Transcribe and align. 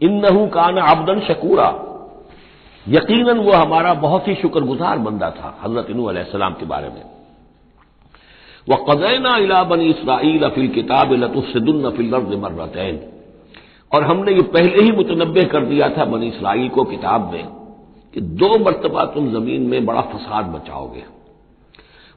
इन्नहू 0.00 0.46
कान 0.46 0.78
आबदन 0.80 1.20
शकूरा। 1.20 1.68
यकीनन 2.86 3.38
वो 3.38 3.52
हमारा 3.52 3.92
बहुत 3.96 4.28
ही 4.28 4.34
शुक्रगुजार 4.34 4.98
बंदा 4.98 5.30
था, 5.30 5.58
हज़रत 5.62 5.90
इनूसलाम 5.90 6.52
के 6.54 6.66
बारे 6.66 6.88
में। 6.88 7.02
वह 8.66 8.84
कदैना 8.88 9.36
इला 9.36 9.62
बनी 9.64 9.86
इसराइल 9.86 10.42
अफिल 10.44 10.68
किताब 10.68 11.12
लतुसदुन 11.14 11.90
फिल 11.90 12.14
मर्रतैन। 12.36 13.00
और 13.92 14.04
हमने 14.04 14.32
ये 14.32 14.42
पहले 14.48 14.82
ही 14.82 14.90
मुतनबे 14.92 15.44
कर 15.44 15.64
दिया 15.64 15.88
था 15.88 16.04
बनी 16.04 16.28
इसराइल 16.28 16.68
को 16.68 16.84
किताब 16.84 17.32
में, 17.32 17.44
कि 18.14 18.20
दो 18.20 18.58
मरतबा 18.58 19.04
तुम 19.04 19.30
ज़मीन 19.30 19.62
में 19.62 19.86
बड़ा 19.86 20.00
फसाद 20.10 20.44
बचाओगे 20.46 21.04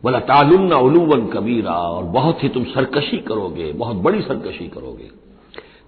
बोला 0.04 0.20
तालुन्ना 0.22 0.78
उलूवन 0.78 1.26
कबीरा, 1.28 1.72
और 1.72 2.04
बहुत 2.04 2.44
ही 2.44 2.50
तुम 2.50 2.64
सरकशी 2.66 3.18
करोगे, 3.18 3.72
बहुत 3.74 3.96
बड़ी 3.98 4.22
सरकशी 4.22 4.68
करोगे। 4.68 5.10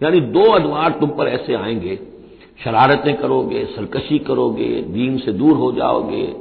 यानी 0.01 0.19
दो 0.19 0.43
अदवार 0.51 0.91
तुम 0.91 1.09
पर 1.09 1.27
ऐसे 1.27 1.53
आएँगे, 1.53 1.99
शरारतें 2.63 3.15
करोगे, 3.17 3.65
सरकशी 3.65 4.19
करोगे, 4.19 4.69
दीन 4.81 5.17
से 5.17 5.31
दूर 5.33 5.55
हो 5.57 5.71
जाओगे, 5.71 6.35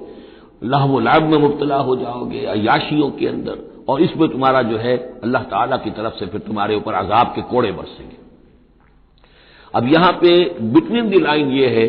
लहव 0.62 0.98
लाभ 1.00 1.22
में 1.22 1.38
मुबतला 1.38 1.76
हो 1.76 1.96
जाओगे 1.96 2.44
अयाशियों 2.44 3.10
के 3.10 3.26
अंदर, 3.26 3.84
और 3.88 4.02
इसमें 4.02 4.28
तुम्हारा 4.28 4.62
जो 4.62 4.76
है, 4.76 4.96
अल्लाह 5.22 5.42
ताला 5.42 5.76
की 5.76 5.90
तरफ़ 5.90 6.14
से 6.14 6.26
फिर 6.26 6.40
तुम्हारे 6.40 6.76
ऊपर 6.76 6.94
अजाब 6.94 7.26
के 7.26 7.42
कोड़े 7.42 7.72
बरसेंगे। 7.72 8.16
अब 9.74 9.88
यहाँ 9.88 10.12
पे 10.12 10.60
बिटवीन 10.60 11.08
दी 11.10 11.20
लाइन 11.20 11.50
ये 11.50 11.68
है 11.68 11.86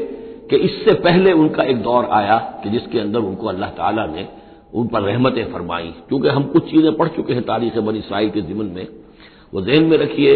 कि 0.50 0.56
इससे 0.56 0.94
पहले 0.94 1.32
उनका 1.32 1.64
एक 1.64 1.82
दौर 1.82 2.06
आया 2.06 2.38
कि 2.64 2.70
जिसके 2.70 3.00
अंदर 3.00 3.20
उनको 3.20 3.48
अल्लाह 3.48 3.70
ताला 3.70 4.06
ने 4.06 4.28
उन 4.74 4.88
पर 4.88 5.02
रहमतें 5.02 5.46
फरमाई। 5.54 5.94
क्योंकि 6.10 6.28
हम 6.28 6.44
कुछ 6.44 6.72
चीज़ें 6.72 6.94
पढ़ 6.96 7.08
चुके 7.08 7.34
हैं 7.34 7.44
तारीख 7.44 7.78
बनी 7.78 8.00
इसराइल 8.00 8.30
के 8.30 8.42
जिमन 8.42 8.66
में। 8.66 8.88
वो 9.54 9.62
जहन 9.62 9.84
में 9.84 9.98
रखिए 9.98 10.36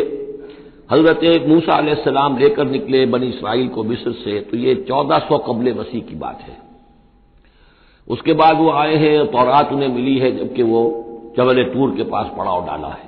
हज़रत 0.90 1.48
मूसा 1.48 1.78
सलाम 2.04 2.38
लेकर 2.38 2.68
निकले 2.68 3.06
बनी 3.06 3.28
इसराइल 3.28 3.68
को 3.68 3.84
मिस्र 3.84 4.12
से 4.14 4.40
तो 4.42 4.58
ये 4.58 4.76
चौदह 4.88 5.18
सौ 5.20 5.38
कबल 5.38 5.74
मसीह 5.74 6.02
की 6.02 6.16
बात 6.16 6.42
है। 6.42 6.56
उसके 8.08 8.34
बाद 8.34 8.58
वो 8.58 8.70
आए 8.72 8.96
हैं, 8.96 9.26
तौरात 9.28 9.72
उन्हें 9.72 9.90
मिली 9.90 10.18
है, 10.18 10.32
जबकि 10.38 10.64
वो 10.64 10.82
जबल 11.38 11.64
टूर 11.64 11.96
के 11.96 12.04
पास 12.04 12.32
पड़ाव 12.38 12.66
डाला 12.66 12.88
है। 12.88 13.06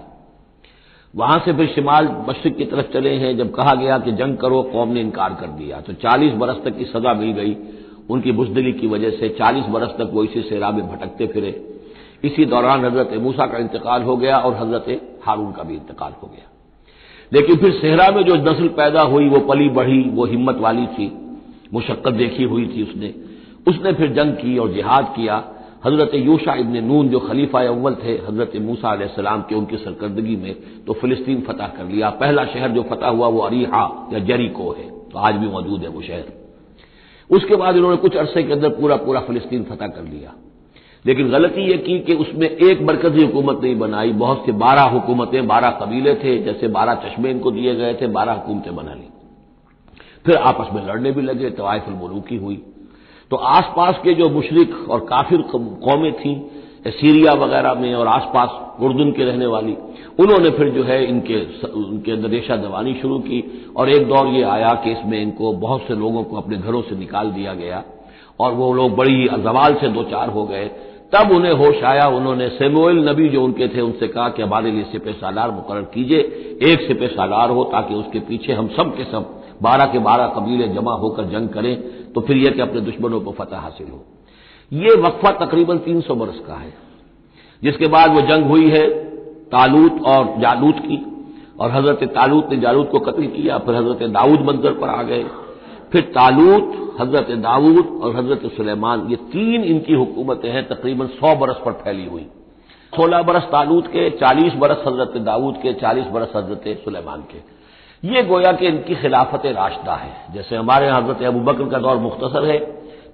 वहाँ 1.14 1.40
से 1.40 1.54
फिर 1.54 1.68
शिमाल 1.68 2.08
मशरक 2.30 2.58
की 2.58 2.66
तरफ़ 2.66 2.92
चले 2.94 3.14
हैं, 3.16 3.38
जब 3.38 3.54
कहा 3.56 3.76
गया 3.76 3.98
कि 4.00 4.12
जंग 4.12 4.38
करो, 4.38 4.62
कौम 4.64 4.90
ने 4.90 5.02
इनकार 5.02 5.34
कर 5.34 5.48
दिया। 5.48 5.82
तो 5.82 5.94
चालीस 5.94 6.34
बरस 6.34 6.62
तक 6.66 6.78
की 6.78 6.86
सजा 6.86 7.14
मिल 7.14 7.32
गई। 7.32 7.58
उनकी 8.10 8.32
बुजदली 8.32 8.74
की 8.74 8.88
वजह 8.88 9.10
से 9.10 9.30
चालीस 9.30 9.66
बरस 9.66 9.96
तक 9.98 10.12
वो 10.14 10.24
इसी 10.24 10.42
सेरा 10.42 10.72
में 10.72 10.88
भटकते 10.90 11.28
फिरे। 11.28 11.52
इसी 12.24 12.46
दौरान 12.46 12.86
हज़रत 12.86 13.20
मूसा 13.22 13.46
का 13.46 13.58
इंतकाल 13.58 14.04
हो 14.04 14.18
गया 14.18 14.38
और 14.38 14.56
हज़रत 14.56 15.20
हारून 15.24 15.52
का 15.52 15.64
भी 15.64 15.76
इंतकाल 15.76 16.14
हो 16.24 16.28
गया। 16.28 16.59
लेकिन 17.32 17.56
फिर 17.56 17.72
सेहरा 17.72 18.10
में 18.12 18.22
जो 18.24 18.36
नस्ल 18.36 18.68
पैदा 18.78 19.02
हुई, 19.04 19.28
वो 19.30 19.40
पली 19.48 19.70
बढ़ी, 19.70 20.02
वो 20.10 20.26
हिम्मत 20.26 20.58
वाली 20.58 20.86
थी, 20.88 21.12
मुशक्कत 21.74 22.14
देखी 22.14 22.44
हुई 22.44 22.66
थी 22.68 22.84
उसने। 22.84 23.14
उसने 23.68 23.94
फिर 23.94 24.12
जंग 24.14 24.34
की 24.34 24.58
और 24.58 24.72
जिहाद 24.74 25.14
किया। 25.16 25.44
हज़रत 25.86 26.16
यूशा 26.16 26.54
इबन 26.56 26.84
नून 26.84 27.10
जो 27.10 27.20
खलीफा 27.20 27.62
अव्वल 27.64 27.96
थे, 27.96 28.14
हज़रत 28.20 28.56
मूसा 28.62 28.96
सलाम 29.08 29.42
के 29.42 29.56
उनकी 29.56 29.78
सरकर्दगी 29.78 30.36
में 30.36 30.56
तो 30.88 30.94
फिलिस्तीन 30.94 31.42
फतह 31.42 31.68
कर 31.68 31.86
लिया। 31.86 32.10
पहला 32.20 32.46
शहर 32.46 32.70
जो 32.70 32.84
फतह 32.84 33.08
हुआ, 33.08 33.28
वो 33.28 33.40
अरीहा 33.42 34.10
या 34.14 34.20
जरीको 34.22 34.72
है 34.72 34.90
तो 35.12 35.20
आज 35.20 35.36
भी 35.36 35.48
मौजूद 35.48 35.82
है 35.82 35.90
वो 35.90 36.02
शहर। 36.02 36.26
उसके 37.30 37.56
बाद 37.56 37.76
इन्होंने 37.76 37.98
कुछ 37.98 38.16
अरसे 38.16 38.44
के 38.44 38.54
अंदर 38.54 38.70
पूरा 38.72 38.96
पूरा 38.98 39.20
फिलिस्तीन 39.22 39.64
फतह 39.64 39.88
कर 39.88 40.04
लिया। 40.04 40.34
लेकिन 41.06 41.30
गलती 41.30 41.62
यह 41.62 41.78
की 41.78 42.00
कि 42.00 42.14
उसमें 42.14 42.50
एक 42.50 42.82
मरकजी 42.82 43.26
हुकूमत 43.26 43.60
नहीं 43.64 43.78
बनाई। 43.80 44.12
बहुत 44.12 44.46
से 44.46 44.52
बारह 44.52 44.82
हुकूमतें, 44.82 45.48
बारह 45.48 45.70
कबीले 45.82 46.16
थे, 46.16 46.38
जैसे 46.40 46.68
बारह 46.68 46.96
चश्मे 46.96 47.32
इनको 47.32 47.52
दिए 47.52 47.76
गए 47.76 47.94
थे, 47.94 48.08
बारह 48.08 48.34
हुकूमतें 48.34 48.76
बना 48.76 48.94
ली। 48.94 49.08
फिर 50.26 50.36
आपस 50.36 50.74
में 50.74 50.86
लड़ने 50.88 51.12
भी 51.12 51.22
लगे, 51.22 51.50
तवायफुल 51.50 51.94
मलूकी 51.94 52.38
हुई। 52.38 52.62
तो 53.32 53.36
आसपास 53.36 54.00
के 54.04 54.14
जो 54.14 54.30
मुशरक 54.30 54.90
और 54.90 55.00
काफिर 55.00 55.42
कौमें 55.52 56.14
थीं 56.14 56.40
सीरिया 56.88 57.34
वगैरह 57.34 57.74
में 57.74 57.94
और 57.96 58.08
आसपास 58.08 58.82
उर्दून 58.82 59.12
के 59.12 59.26
रहने 59.26 59.46
वाली, 59.46 59.76
उन्होंने 60.20 60.50
फिर 60.50 60.70
जो 60.70 60.84
है 60.84 61.04
इनके 61.06 61.40
उनके 61.68 62.12
अंदर 62.12 62.30
रेशा 62.30 62.56
दबानी 62.56 62.94
शुरू 62.94 63.20
की 63.20 63.44
और 63.78 63.90
एक 63.90 64.08
दौर 64.08 64.28
ये 64.28 64.44
आया 64.44 64.74
कि 64.84 64.92
इसमें 64.92 65.22
इनको 65.22 65.52
बहुत 65.54 65.82
से 65.88 65.96
लोगों 65.96 66.24
को 66.24 66.38
अपने 66.38 66.58
घरों 66.58 66.82
से 66.82 66.96
निकाल 66.96 67.32
दिया 67.32 67.54
गया 67.54 67.84
और 68.40 68.54
वो 68.54 68.74
लोग 68.74 68.96
बड़ी 68.96 69.28
जवाल 69.44 69.74
से 69.74 69.88
दो 69.88 70.04
चार 70.04 70.30
हो 70.30 70.44
गए। 70.44 70.70
तब 71.14 71.32
उन्हें 71.32 71.52
होश 71.56 71.84
आया, 71.84 72.08
उन्होंने 72.08 72.48
सेमुएल 72.52 72.98
नबी 73.08 73.30
जो 73.30 73.44
उनके 73.44 73.68
थे, 73.68 73.82
उनसे 73.82 74.08
कहा 74.08 74.28
कि 74.30 74.42
हमारे 74.42 74.72
लिए 74.72 74.84
सिपे 74.92 75.14
सालार 75.14 75.52
मुकर 75.52 75.82
कीजिए, 75.94 76.20
एक 76.64 76.82
सिपे 76.82 77.08
सालार 77.10 77.50
हो 77.50 77.64
ताकि 77.72 77.94
उसके 77.96 78.20
पीछे 78.22 78.54
हम 78.54 78.68
सब 78.78 78.96
के 78.98 79.04
सब, 79.06 79.36
बारह 79.62 79.86
के 79.86 80.00
बारह 80.02 80.28
कबीले 80.36 80.68
जमा 80.70 80.94
होकर 80.96 81.24
जंग 81.30 81.50
करें 81.50 81.76
तो 82.14 82.22
फिर 82.22 82.38
यह 82.38 82.52
कि 82.52 82.62
अपने 82.62 82.82
दुश्मनों 82.82 83.20
को 83.22 83.32
फतह 83.32 83.58
हासिल 83.58 83.88
हो। 83.88 84.04
ये 84.72 84.96
वक्फा 85.02 85.32
तकरीबन 85.38 85.78
तीन 85.80 86.02
सौ 86.02 86.16
बरस 86.16 86.40
का 86.48 86.54
है, 86.56 86.74
जिसके 87.62 87.88
बाद 87.88 88.14
वो 88.14 88.22
जंग 88.28 88.46
हुई 88.46 88.70
है 88.70 88.88
तालूत 89.50 90.02
और 90.06 90.34
जालूत 90.42 90.80
की, 90.80 90.98
और 91.60 91.72
हज़रत 91.72 92.04
तालूत 92.12 92.50
ने 92.52 92.58
जालूत 92.60 92.90
को 92.92 93.00
कत्ल 93.02 93.26
किया, 93.28 93.58
फिर 93.60 93.76
हज़रत 93.76 94.10
दाऊद 94.12 94.46
मंजर 94.46 94.74
पर 94.74 94.90
आ 94.90 95.02
गए। 95.04 95.26
फिर 95.92 96.02
तालूत, 96.16 96.98
हज़रत 97.00 97.32
दाऊद 97.40 98.00
और 98.04 98.16
हज़रत 98.16 98.52
सुलेमान, 98.54 99.08
ये 99.10 99.16
तीन 99.32 99.64
इनकी 99.66 99.94
हुकूमतें 99.94 100.50
हैं, 100.50 100.68
तकरीबन 100.68 101.08
सौ 101.10 101.36
बरस 101.36 101.62
पर 101.66 101.72
फैली 101.84 102.06
हुई। 102.06 102.26
सोलह 102.94 103.22
बरस 103.22 103.44
तालूत 103.44 103.88
के, 103.88 104.10
चालीस 104.10 104.54
बरस 104.54 104.84
हज़रत 104.88 105.18
दाऊद 105.24 105.58
के, 105.58 105.74
चालीस 105.76 106.06
बरस 106.08 106.32
हज़रत 106.36 106.84
सुलेमान 106.86 107.22
के। 107.32 107.38
ये 108.04 108.24
गोया 108.24 108.52
कि 108.52 108.68
इनकी 108.68 108.96
खिलाफत 108.96 109.46
राशदा 109.48 109.96
है। 109.96 110.34
जैसे 110.34 110.56
हमारे 110.56 110.86
यहाँ 110.86 111.02
हज़रत 111.02 111.24
अबू 111.24 111.40
बकर 111.42 111.70
का 111.70 111.80
दौर 111.80 111.98
मुख्तसर 111.98 112.46
है, 112.46 112.60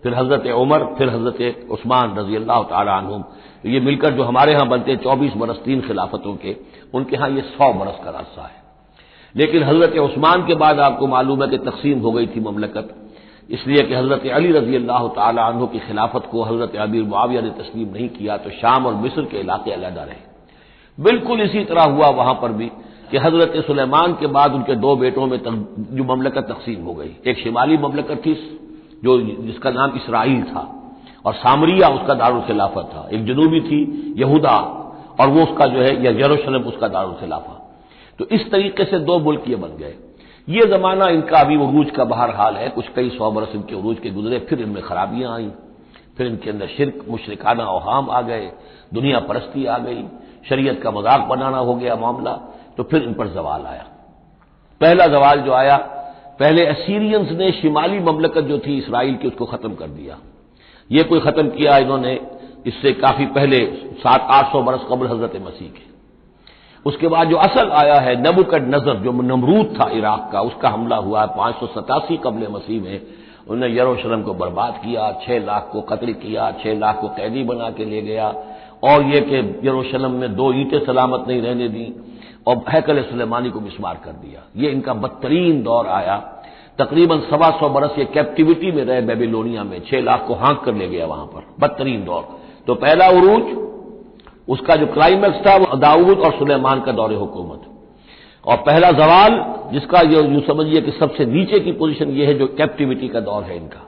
फिर 0.04 0.14
हज़रत 0.14 0.46
उमर, 0.48 0.84
फिर 0.98 1.10
हज़रत 1.10 1.68
उस्मान 1.72 2.16
रज़ी 2.18 2.36
अल्लाह 2.36 2.62
तुम 3.02 3.24
ये 3.66 3.80
मिलकर 3.80 4.14
जो 4.14 4.24
हमारे 4.24 4.54
यहाँ 4.54 4.68
बनते 4.68 4.92
हैं 4.92 5.00
चौबीस 5.00 5.34
बरस 5.36 5.62
तीन 5.66 5.82
खिलाफतों 5.82 6.36
के, 6.36 6.56
उनके 6.94 7.16
यहाँ 7.16 7.30
ये 7.30 7.42
सौ 7.42 7.74
बरस 7.74 8.00
का 8.04 8.12
रास्ता 8.12 8.42
है। 8.42 8.65
लेकिन 9.36 9.64
हज़रत 9.64 9.98
उस्मान 10.00 10.46
के 10.48 10.56
बाद 10.56 10.80
आपको 10.82 11.08
मालूम 11.08 11.44
है 11.44 11.50
कि 11.50 11.58
तकसीम 11.60 12.00
हो 12.00 12.12
गई 12.12 12.28
थी 12.28 12.40
ममलकत। 12.42 12.94
इसलिए 13.50 13.82
कि 13.84 13.94
हज़रत 13.94 14.26
अली 14.34 14.52
रज़ी 14.52 14.76
अल्लाह 14.76 15.08
तु 15.60 15.66
की 15.68 15.80
खिलाफत 15.80 16.28
को 16.32 16.44
हज़रत 16.44 16.76
अबीर 16.82 17.04
मुआविया 17.04 17.42
ने 17.42 17.50
तस्लीम 17.58 17.90
नहीं 17.90 18.10
किया 18.10 18.38
तो 18.38 18.50
शाम 18.52 18.86
और 18.86 18.96
मिस्र 18.96 19.24
के 19.24 19.40
इलाके 19.40 19.72
अलहदा 19.72 20.04
रहे 20.04 20.24
बिल्कुल 20.98 21.42
इसी 21.42 21.64
तरह 21.66 21.84
हुआ 21.84 22.10
वहाँ 22.12 22.34
पर 22.34 22.52
भी 22.52 22.72
कि 23.12 23.18
हज़रत 23.18 23.54
सुलेमान 23.66 24.14
के 24.14 24.28
बाद 24.28 24.54
उनके 24.54 24.76
दो 24.76 24.96
बेटों 24.96 25.26
में 25.28 25.38
जो 25.40 26.04
ममलकत 26.06 26.48
तकसीम 26.50 26.84
हो 26.84 26.94
गई। 26.94 27.12
एक 27.28 27.38
शिमाली 27.40 27.78
ममलकत 27.78 28.22
थी, 28.26 28.34
जो 29.04 29.20
जिसका 29.22 29.70
नाम 29.70 29.92
इसराइल 29.96 30.42
था, 30.44 30.64
और 31.26 31.34
सामरिया 31.34 31.88
उसका 31.90 32.14
दारुल 32.14 32.42
खिलाफत 32.42 32.90
था। 32.94 33.08
एक 33.14 33.26
जनूबी 33.26 33.60
थी, 33.62 33.80
यहूदा, 34.18 34.58
और 35.20 35.30
वो 35.30 35.44
उसका 35.44 35.66
जो 35.66 35.80
है, 35.80 36.04
या 36.04 36.12
यरूशलेम 36.20 36.64
उसका 36.64 36.88
दारुल 36.88 37.14
खिलाफा 37.14 37.54
तो 38.20 38.26
इस 38.28 38.50
तरीके 38.52 38.86
से 38.86 39.00
दो 39.02 39.20
मुल्क 39.20 39.44
ये 39.48 39.56
बन 39.58 39.78
गए। 39.78 39.94
ये 40.48 40.66
जमाना 40.68 41.08
इनका 41.10 41.40
अभी 41.40 41.56
उरूज 41.58 41.90
का 41.92 42.04
बाहर 42.06 42.30
हाल 42.32 42.56
है, 42.56 42.70
कुछ 42.70 42.88
कई 42.96 43.10
सौ 43.10 43.32
बरस 43.32 43.56
इनके 43.56 43.76
उरूज 43.76 44.00
के 44.00 44.10
गुजरे, 44.12 44.40
फिर 44.40 44.62
इनमें 44.62 44.82
खराबियाँ 44.84 45.34
आई, 45.36 45.50
फिर 46.18 46.28
इनके 46.28 46.50
अंदर 46.50 46.68
शिरक, 46.68 47.06
मुशरकाना 47.10 47.64
अहाम 47.66 48.10
आ 48.10 48.22
गए, 48.22 48.52
दुनिया 48.94 49.20
परस्ती 49.22 49.66
आ 49.66 49.78
गई, 49.80 50.04
शरीयत 50.50 50.82
का 50.84 50.92
मज़ाक 50.92 51.28
बनाना 51.28 51.58
हो 51.60 51.76
गया 51.76 51.96
मामला 51.96 52.32
तो 52.78 52.84
फिर 52.84 53.04
इन 53.04 53.14
पर 53.14 53.28
जवाल 53.34 53.66
आया। 53.66 53.86
पहला 54.82 55.06
जवाल 55.08 55.42
जो 55.42 55.54
आया, 55.54 55.78
पहले 56.40 56.66
असीरियंस 56.68 57.32
ने 57.32 57.52
शिमाली 57.54 58.00
ममलकत 58.02 58.44
जो 58.44 58.58
थी 58.60 58.78
इसराइल 58.78 59.16
की, 59.16 59.28
उसको 59.28 59.46
खत्म 59.46 59.74
कर 59.74 59.88
दिया। 59.90 60.18
ये 60.90 61.04
कोई 61.04 61.20
खत्म 61.22 61.50
किया 61.50 61.78
इन्होंने, 61.78 62.20
इससे 62.68 62.92
काफ़ी 62.94 63.26
पहले 63.28 63.66
सात 63.98 64.28
आठ 64.32 64.52
सौ 64.52 64.62
बरस 64.64 64.86
कबल 64.90 65.08
हज़रत 65.08 65.42
मसीह 65.42 65.70
के। 65.70 65.94
उसके 66.86 67.08
बाद 67.08 67.30
जो 67.30 67.36
असल 67.38 67.70
आया 67.72 68.00
है 68.00 68.16
नबुकड 68.22 68.68
नज़र, 68.76 68.96
जो 68.96 69.12
नमरूद 69.12 69.76
था 69.80 69.90
इराक 69.90 70.30
का, 70.34 70.42
उसका 70.42 70.70
हमला 70.70 70.96
हुआ 70.96 71.22
है 71.22 71.28
पाँच 71.28 71.56
सौ 71.56 71.68
सतासी 71.68 72.18
कबल 72.18 72.48
मसीह 72.52 72.82
में। 72.82 73.02
उन्होंने 73.48 73.76
यरूशलेम 73.78 74.22
को 74.24 74.34
बर्बाद 74.34 74.80
किया, 74.86 75.12
छह 75.26 75.40
लाख 75.40 75.70
को 75.72 75.82
कत्ल 75.82 76.14
किया, 76.14 76.52
छह 76.52 76.78
लाख 76.80 77.00
को 77.02 77.08
कैदी 77.08 77.44
बना 77.44 77.70
के 77.70 77.86
ले 77.86 78.02
गया। 78.02 78.28
और 78.84 79.04
यह 79.04 79.20
कि 79.22 79.68
यरूशलेम 79.68 80.12
में 80.12 80.36
दो 80.36 80.52
ईंटें 80.54 80.80
सलामत 80.86 81.26
नहीं 81.28 81.42
रहने 81.42 81.68
दी, 81.68 81.94
और 82.48 82.64
हैकल 82.70 83.02
सुलेमानी 83.02 83.50
को 83.50 83.60
मिसमार 83.60 84.00
कर 84.06 84.12
दिया। 84.12 84.42
ये 84.58 84.72
इनका 84.72 84.94
बदतरीन 84.94 85.64
दौर 85.64 85.88
आया। 85.88 86.18
तकरीबन 86.80 87.20
सवा 87.20 87.50
सौ 87.50 87.70
बरस 87.70 88.00
ये 88.00 88.06
कैप्टिविटी 88.06 88.72
में 88.72 88.84
रहे 88.86 89.02
बेबीलोनिया 89.02 89.64
में, 89.64 89.80
छह 89.80 90.02
लाख 90.02 90.26
को 90.28 90.34
हाँक 90.34 90.64
कर 90.64 90.74
ले 90.74 90.88
गया 90.88 91.06
वहाँ 91.06 91.26
पर। 91.26 91.46
बदतरीन 91.60 92.04
दौर। 92.06 92.28
तो 92.68 92.76
पहला 92.76 93.08
उरूज 93.10 93.65
उसका 94.48 94.76
जो 94.76 94.88
क्लाइमैक्स 94.88 95.46
था 95.48 95.56
वो 95.56 95.78
दाऊद 95.78 96.20
और 96.20 96.32
सुलेमान 96.32 96.82
का 96.82 96.92
दौरे 96.92 97.16
हुकूमत। 97.16 97.62
और 98.44 98.58
पहला 98.58 98.92
जवाल, 98.92 99.40
जिसका 99.72 100.00
ये 100.02 100.22
यूँ 100.24 100.42
समझिए 100.42 100.82
कि 100.82 100.92
सबसे 100.92 101.26
नीचे 101.26 101.60
की 101.60 101.72
पोजीशन 101.72 102.10
ये 102.10 102.26
है 102.26 102.34
जो 102.34 102.48
कैप्टिविटी 102.48 103.08
का 103.08 103.20
दौर 103.20 103.44
है 103.44 103.58
इनका। 103.58 103.82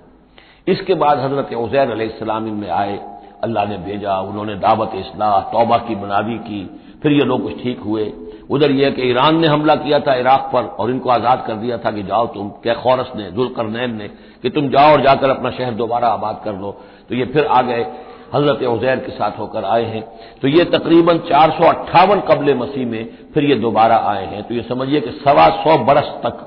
इसके 0.68 0.94
बाद 0.94 1.20
हज़रत 1.20 1.54
उजैर 1.54 1.92
अलैहिस्सलाम 1.92 2.48
इनमें 2.48 2.70
आए, 2.70 2.98
अल्लाह 3.44 3.66
ने 3.66 3.78
भेजा, 3.78 4.20
उन्होंने 4.20 4.56
दावत, 4.56 4.92
इसलाह, 4.96 5.40
तौबा 5.52 5.78
की 5.78 5.96
बनावी 5.96 6.38
की, 6.40 6.62
फिर 7.04 7.12
ये 7.12 7.26
लोग 7.26 7.44
कुछ 7.44 7.64
ठीक 7.64 7.80
हुए। 7.80 8.12
उधर 8.50 8.72
यह 8.72 8.90
कि 8.90 9.10
ईरान 9.10 9.40
ने 9.40 9.48
हमला 9.48 9.76
किया 9.76 10.00
था 10.00 10.14
इराक 10.16 10.50
पर 10.54 10.64
और 10.80 10.92
इनको 10.92 11.10
आज़ाद 11.10 11.44
कर 11.48 11.54
दिया 11.54 11.78
था 11.78 11.92
कि 11.92 12.04
जाओ 12.04 12.28
तुम, 12.28 12.50
क्या 12.64 12.74
खौरस 12.74 13.12
ने, 13.16 13.30
जुलकरनैन 13.32 13.96
ने, 13.96 14.08
कि 14.42 14.50
तुम 14.50 14.70
जाओ 14.70 14.92
और 14.92 15.02
जाकर 15.02 15.30
अपना 15.30 15.50
शहर 15.52 15.74
दोबारा 15.74 16.08
आबाद 16.08 16.42
कर 16.46 16.54
लो। 16.54 16.72
तो 17.10 17.16
ये 17.16 17.26
फिर 17.26 17.46
आ 17.46 17.62
गए। 17.62 17.86
हज़रत 18.34 18.64
उजैर 18.68 18.98
के 18.98 19.12
साथ 19.12 19.40
होकर 19.40 19.66
आए 19.66 19.84
हैं। 19.86 20.04
तो 20.42 20.48
ये 20.48 20.64
तकरीबन 20.68 21.18
चार 21.28 21.52
सौ 21.52 21.68
अट्ठावन 21.68 22.20
कबल 22.28 22.54
मसीह 22.56 22.86
में 22.88 23.08
फिर 23.34 23.44
ये 23.44 23.56
दोबारा 23.58 23.98
आए 24.08 24.26
हैं। 24.26 24.44
तो 24.44 24.54
ये 24.56 24.62
समझिए 24.64 25.02
कि 25.02 25.12
सवा 25.20 25.48
सौ 25.58 25.78
बरस 25.86 26.14
तक 26.26 26.44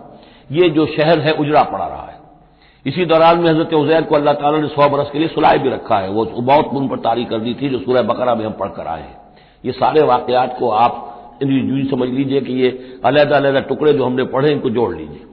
ये 0.53 0.69
जो 0.71 0.87
शहर 0.88 1.19
है, 1.19 1.32
उजड़ा 1.32 1.62
पड़ा 1.65 1.87
रहा 1.87 2.03
है। 2.03 2.19
इसी 2.87 3.05
दौरान 3.05 3.38
में 3.38 3.49
हज़रत 3.50 3.75
उजैर 3.75 4.03
को 4.03 4.15
अल्लाह 4.15 4.35
ताला 4.35 4.59
ने 4.59 4.69
सौ 4.69 4.88
बरस 4.88 5.11
के 5.11 5.19
लिए 5.19 5.29
सुलाह 5.29 5.56
भी 5.56 5.71
रखा 5.71 5.99
है। 5.99 6.11
वो 6.11 6.25
बहुत 6.25 6.75
उन 6.75 6.88
पर 6.88 6.99
तारीख 7.00 7.29
कर 7.29 7.38
दी 7.38 7.55
थी, 7.55 7.69
जो 7.69 7.79
सूर्य 7.79 8.03
बकरा 8.05 8.35
में 8.35 8.44
हम 8.44 8.53
पढ़कर 8.53 8.87
आए 8.87 9.00
हैं। 9.00 9.17
ये 9.65 9.73
सारे 9.75 10.03
वाकयात 10.05 10.56
को 10.59 10.71
आप 10.71 11.06
यूँ 11.43 11.85
समझ 11.91 12.09
लीजिए 12.09 12.41
कि 12.41 12.53
ये 12.53 12.69
अलहदा 13.05 13.37
अलहदा 13.37 13.61
टुकड़े 13.69 13.93
जो 13.93 14.05
हमने 14.05 14.25
पढ़े 14.26 14.53
इनको 14.53 14.71
जोड़ 14.71 14.94
लीजिए। 14.94 15.26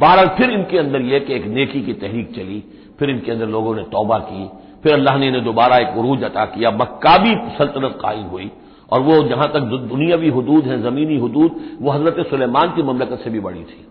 बहरहाल 0.00 0.28
फिर 0.28 0.50
इनके 0.50 0.78
अंदर 0.78 1.00
यह 1.02 1.18
कि 1.18 1.34
एक 1.34 1.44
नेकी 1.48 1.80
की 1.82 1.92
तहरीक 1.94 2.34
चली, 2.34 2.62
फिर 2.98 3.10
इनके 3.10 3.32
अंदर 3.32 3.46
लोगों 3.48 3.74
ने 3.74 3.82
तौबा 3.92 4.18
की 4.20 4.48
फिर 4.86 4.94
अल्लाह 4.94 5.18
ने 5.18 5.26
इन्हें 5.26 5.44
दोबारा 5.44 5.76
एक 5.76 5.96
उरूज 5.96 6.22
अता 6.22 6.44
किया। 6.44 6.70
मक्काबी 6.70 7.34
सल्तनत 7.58 7.98
कायम 8.02 8.22
हुई 8.22 8.50
और 8.92 9.00
वो 9.00 9.22
जहाँ 9.22 9.52
तक 9.52 9.60
दुनियावी 9.60 10.28
हदूद 10.28 10.64
है, 10.64 10.82
जमीनी 10.82 11.16
हदूद, 11.16 11.78
वो 11.82 11.90
हज़रत 11.90 12.26
सुलेमान 12.26 12.72
की 12.76 12.82
ममलकत 12.82 13.20
से 13.24 13.30
भी 13.30 13.40
बड़ी 13.40 13.60
थी। 13.60 13.86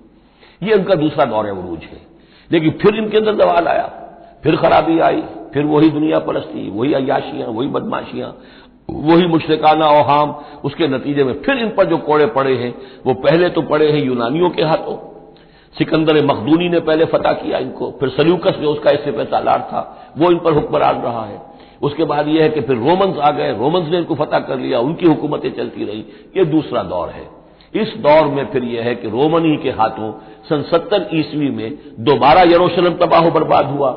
ये 0.64 0.74
उनका 0.74 0.96
दूसरा 0.96 1.26
दौर 1.26 1.50
उरूज 1.50 1.80
है। 1.80 2.02
लेकिन 2.52 2.72
फिर 2.72 2.96
इनके 2.96 3.18
अंदर 3.18 3.36
दवाल 3.36 3.68
आया। 3.68 3.88
फिर 4.44 4.56
खराबी 4.56 5.00
आई। 5.00 5.24
फिर 5.54 5.66
वही 5.66 5.90
दुनिया 5.90 6.20
परस्ती 6.20 6.70
वही 6.70 6.94
अयाशियाँ, 6.94 7.48
वही 7.48 7.68
बदमाशियाँ, 7.68 8.38
वही 8.90 9.28
मुशरकाना 9.28 9.88
ओहाम 9.88 10.36
उसके 10.64 10.88
नतीजे 10.88 11.24
में 11.24 11.34
फिर 11.34 11.58
इन 11.58 11.70
पर 11.70 11.86
जो 11.86 11.98
कोड़े 11.98 12.26
पड़े 12.26 12.56
हैं, 12.56 12.76
वो 13.06 13.14
पहले 13.14 13.50
तो 13.50 13.62
पड़े 13.62 13.92
हैं 13.92 14.04
यूनानियों 14.04 14.50
के 14.50 14.64
हाथों। 14.64 15.15
सिकंदर 15.78 16.24
मखदूनी 16.26 16.70
ने 16.70 16.80
पहले 16.82 17.06
फतह 17.06 17.32
किया 17.34 17.58
इनको, 17.58 17.92
फिर 18.00 18.10
सल्यूकस 18.10 18.58
जो 18.62 18.72
उसका 18.72 18.92
इससे 18.92 19.12
पे 19.12 19.26
सालार 19.26 19.68
था, 19.72 20.14
वो 20.18 20.32
इन 20.32 20.38
पर 20.38 20.54
हुक्मरान 20.54 21.02
रहा 21.02 21.26
है। 21.26 21.42
उसके 21.82 22.04
बाद 22.04 22.28
यह 22.28 22.44
है 22.44 22.50
कि 22.50 22.62
फिर 22.62 22.76
रोमन्स 22.78 23.18
आ 23.20 23.32
गए, 23.32 23.52
रोमन्स 23.54 23.90
ने 23.90 23.98
इनको 23.98 24.16
फतह 24.16 24.40
कर 24.40 24.60
लिया, 24.60 24.80
उनकी 24.80 25.06
हुकूमतें 25.06 25.50
चलती 25.52 25.86
रही। 25.86 26.06
ये 26.38 26.46
दूसरा 26.46 26.84
दौर 26.84 27.10
है। 27.10 27.28
इस 27.74 27.94
दौर 27.98 28.28
में 28.28 28.46
फिर 28.46 28.64
यह 28.64 28.84
है 28.84 28.94
कि 28.96 29.10
रोमन 29.10 29.46
ही 29.46 29.56
के 29.58 29.70
हाथों 29.72 30.12
सन 30.50 30.62
सत्तर 30.62 31.10
ईस्वी 31.14 31.50
में 31.50 31.78
दोबारा 32.00 32.42
यरूशलेम 32.44 32.94
तबाह 32.96 33.30
बर्बाद 33.30 33.66
हुआ। 33.68 33.90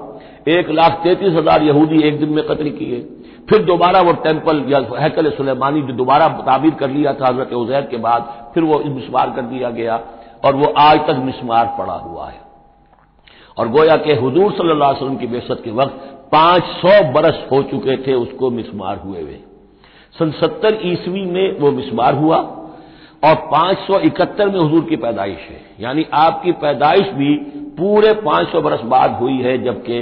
एक 0.49 0.71
लाख 0.71 1.01
तैंतीस 1.05 1.33
हज़ार 1.35 1.63
यहूदी 1.63 2.03
एक 2.03 2.19
दिन 2.21 2.29
में 2.29 2.45
कत्ल 2.47 2.71
किए। 2.71 3.01
फिर 3.51 3.63
दोबारा 3.65 4.01
वो 4.01 4.13
टेंपल 4.25 4.65
या 4.69 4.79
हैकल 4.99 5.31
सुलेमानी 5.31 5.83
जो 5.83 5.93
दोबारा 5.95 6.29
ताबीर 6.43 6.75
कर 6.75 6.91
लिया 6.91 7.13
था 7.13 7.29
हज़रत 7.29 7.53
उजैर 7.55 7.83
के 7.83 7.97
बाद, 7.99 8.51
फिर 8.55 8.63
वो 8.63 8.79
मिसमार 8.87 9.33
कर 9.37 9.43
दिया 9.45 9.71
गया। 9.71 9.97
और 10.45 10.55
वो 10.55 10.73
आज 10.79 10.99
तक 10.99 11.17
मिसमार 11.17 11.75
पड़ा 11.79 11.95
हुआ 11.95 12.29
है। 12.29 12.41
और 13.59 13.69
गोया 13.69 13.97
के 13.97 14.13
हजूर 14.15 14.53
सल्लल्लाहु 14.53 14.91
अलैहि 14.91 15.05
वसल्लम 15.05 15.17
की 15.17 15.27
बेसत 15.27 15.61
के 15.65 15.71
वक्त 15.71 15.95
पाँच 16.33 16.63
सौ 16.63 17.13
बरस 17.13 17.47
हो 17.53 17.63
चुके 17.63 17.97
थे 17.97 18.15
उसको 18.15 18.51
मिसमार 18.51 18.97
हुए 18.97 19.23
हुए। 19.23 19.39
सन 20.19 20.31
सत्तर 20.31 20.79
ईस्वी 20.83 21.25
में 21.25 21.59
वो 21.59 21.71
मिसमार 21.71 22.15
हुआ 22.15 22.37
और 23.25 23.35
पाँच 23.53 23.79
सौ 23.79 23.99
इकहत्तर 23.99 24.49
में 24.49 24.61
हजूर 24.61 24.85
की 24.85 24.97
पैदाइश 24.97 25.39
है। 25.39 25.61
यानी 25.81 26.07
आपकी 26.13 26.53
पैदाइश 26.53 27.09
भी 27.09 27.35
पूरे 27.79 28.13
पाँच 28.13 28.49
सौ 28.49 28.61
बरस 28.61 28.81
बाद 28.81 29.11
हुई 29.11 29.37
है, 29.39 29.65
जबकि 29.65 29.97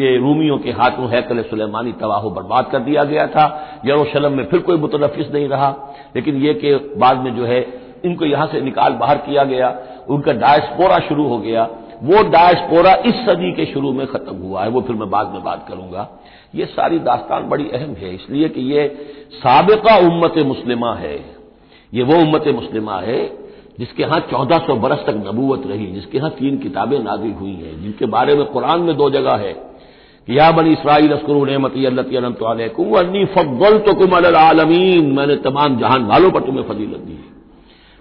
ये 0.00 0.16
रूमियों 0.18 0.58
के 0.58 0.70
हाथों 0.70 1.08
हैकल 1.08 1.42
सुलेमानी 1.42 1.92
तबाह 1.92 2.28
बर्बाद 2.28 2.68
कर 2.70 2.78
दिया 2.78 3.04
गया 3.04 3.26
था। 3.26 3.44
यरूशलम 3.86 4.32
में 4.32 4.44
फिर 4.44 4.60
कोई 4.60 4.76
मुतनफिस 4.76 5.32
नहीं 5.32 5.48
रहा। 5.48 5.94
लेकिन 6.16 6.36
यह 6.36 6.52
कि 6.52 6.74
बाद 6.98 7.18
में 7.18 7.36
जो 7.36 7.44
है 7.44 7.60
इनको 8.04 8.24
यहाँ 8.24 8.46
से 8.46 8.60
निकाल 8.60 8.92
बाहर 8.92 9.16
किया 9.16 9.44
गया, 9.44 9.78
उनका 10.08 10.32
डायस्पोरा 10.32 10.98
शुरू 10.98 11.28
हो 11.28 11.38
गया। 11.38 11.68
वो 12.02 12.22
डायस्पोरा 12.22 12.94
इस 12.94 13.14
सदी 13.14 13.52
के 13.52 13.72
शुरू 13.72 13.92
में 13.92 14.06
खत्म 14.06 14.36
हुआ 14.36 14.62
है, 14.62 14.68
वो 14.68 14.80
फिर 14.80 14.96
मैं 14.96 15.10
बाद 15.10 15.28
में 15.28 15.44
बात 15.44 15.66
करूँगा। 15.68 16.08
ये 16.54 16.66
सारी 16.66 16.98
दास्तान 16.98 17.48
बड़ी 17.48 17.64
अहम 17.64 17.94
है, 17.94 18.14
इसलिए 18.14 18.48
कि 18.48 18.60
ये 18.60 18.88
सबका 19.32 19.96
उम्मत 19.96 20.34
मुस्लिमा 20.46 20.94
है। 20.94 21.24
ये 21.94 22.02
वो 22.02 22.14
उम्मत 22.14 22.44
मुस्लिमा 22.48 23.00
है, 23.00 23.26
जिसके 23.78 24.02
यहाँ 24.02 24.20
चौदह 24.20 24.58
सौ 24.58 24.74
बरस 24.74 24.98
तक 24.98 25.24
नबूवत 25.26 25.62
रही, 25.66 25.86
जिसके 25.86 26.18
यहाँ 26.18 26.30
तीन 26.30 26.58
किताबें 26.58 26.98
नाजिल 26.98 27.32
हुई 27.32 27.54
हैं, 27.54 27.82
जिनके 27.82 28.06
बारे 28.06 28.34
में 28.34 28.44
कुरान 28.44 28.80
में 28.80 28.96
दो 28.96 29.10
जगह 29.10 29.32
है। 29.32 29.72
कि 30.26 30.38
या 30.38 30.50
बनी 30.52 30.70
इसराइल 30.70 31.12
अस्करू 31.12 31.44
नमती 31.44 33.24
फल 33.24 33.78
तो 33.78 33.94
कुम 33.94 34.36
आलमीन। 34.36 35.12
मैंने 35.12 35.36
तमाम 35.36 35.78
जहान 35.78 36.04
वालों 36.04 36.30
पर 36.30 36.40
तुम्हें 36.40 36.64
फजीलत 36.64 36.98
दी 36.98 37.12
है। 37.12 37.41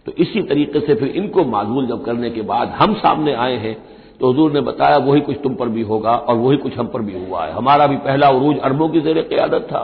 तो 0.06 0.12
इसी 0.12 0.42
तरीके 0.42 0.80
से 0.80 0.96
फिर 0.96 1.08
इनको 1.08 1.44
माजूल 1.46 1.88
जब 1.88 2.04
करने 2.06 2.30
के 2.30 2.42
बाद 2.42 2.68
हम 2.70 2.94
सामने 2.94 3.34
आए 3.34 3.58
हैं 3.58 3.78
तो 4.20 4.32
हजूर 4.32 4.52
ने 4.52 4.62
बताया, 4.62 4.98
वही 4.98 5.22
कुछ 5.22 5.38
तुम 5.44 5.56
पर 5.56 5.70
भी 5.70 5.82
होगा 5.82 6.12
और 6.12 6.36
वही 6.36 6.58
कुछ 6.58 6.78
हम 6.78 6.88
पर 6.88 7.02
भी 7.02 7.26
हुआ 7.26 7.46
है। 7.46 7.52
हमारा 7.52 7.88
भी 7.88 7.96
पहला 7.96 8.30
उरूज 8.30 8.58
अरबों 8.60 8.90
की 8.90 9.02
जेर 9.02 9.22
क्यादत 9.22 9.62
था। 9.62 9.84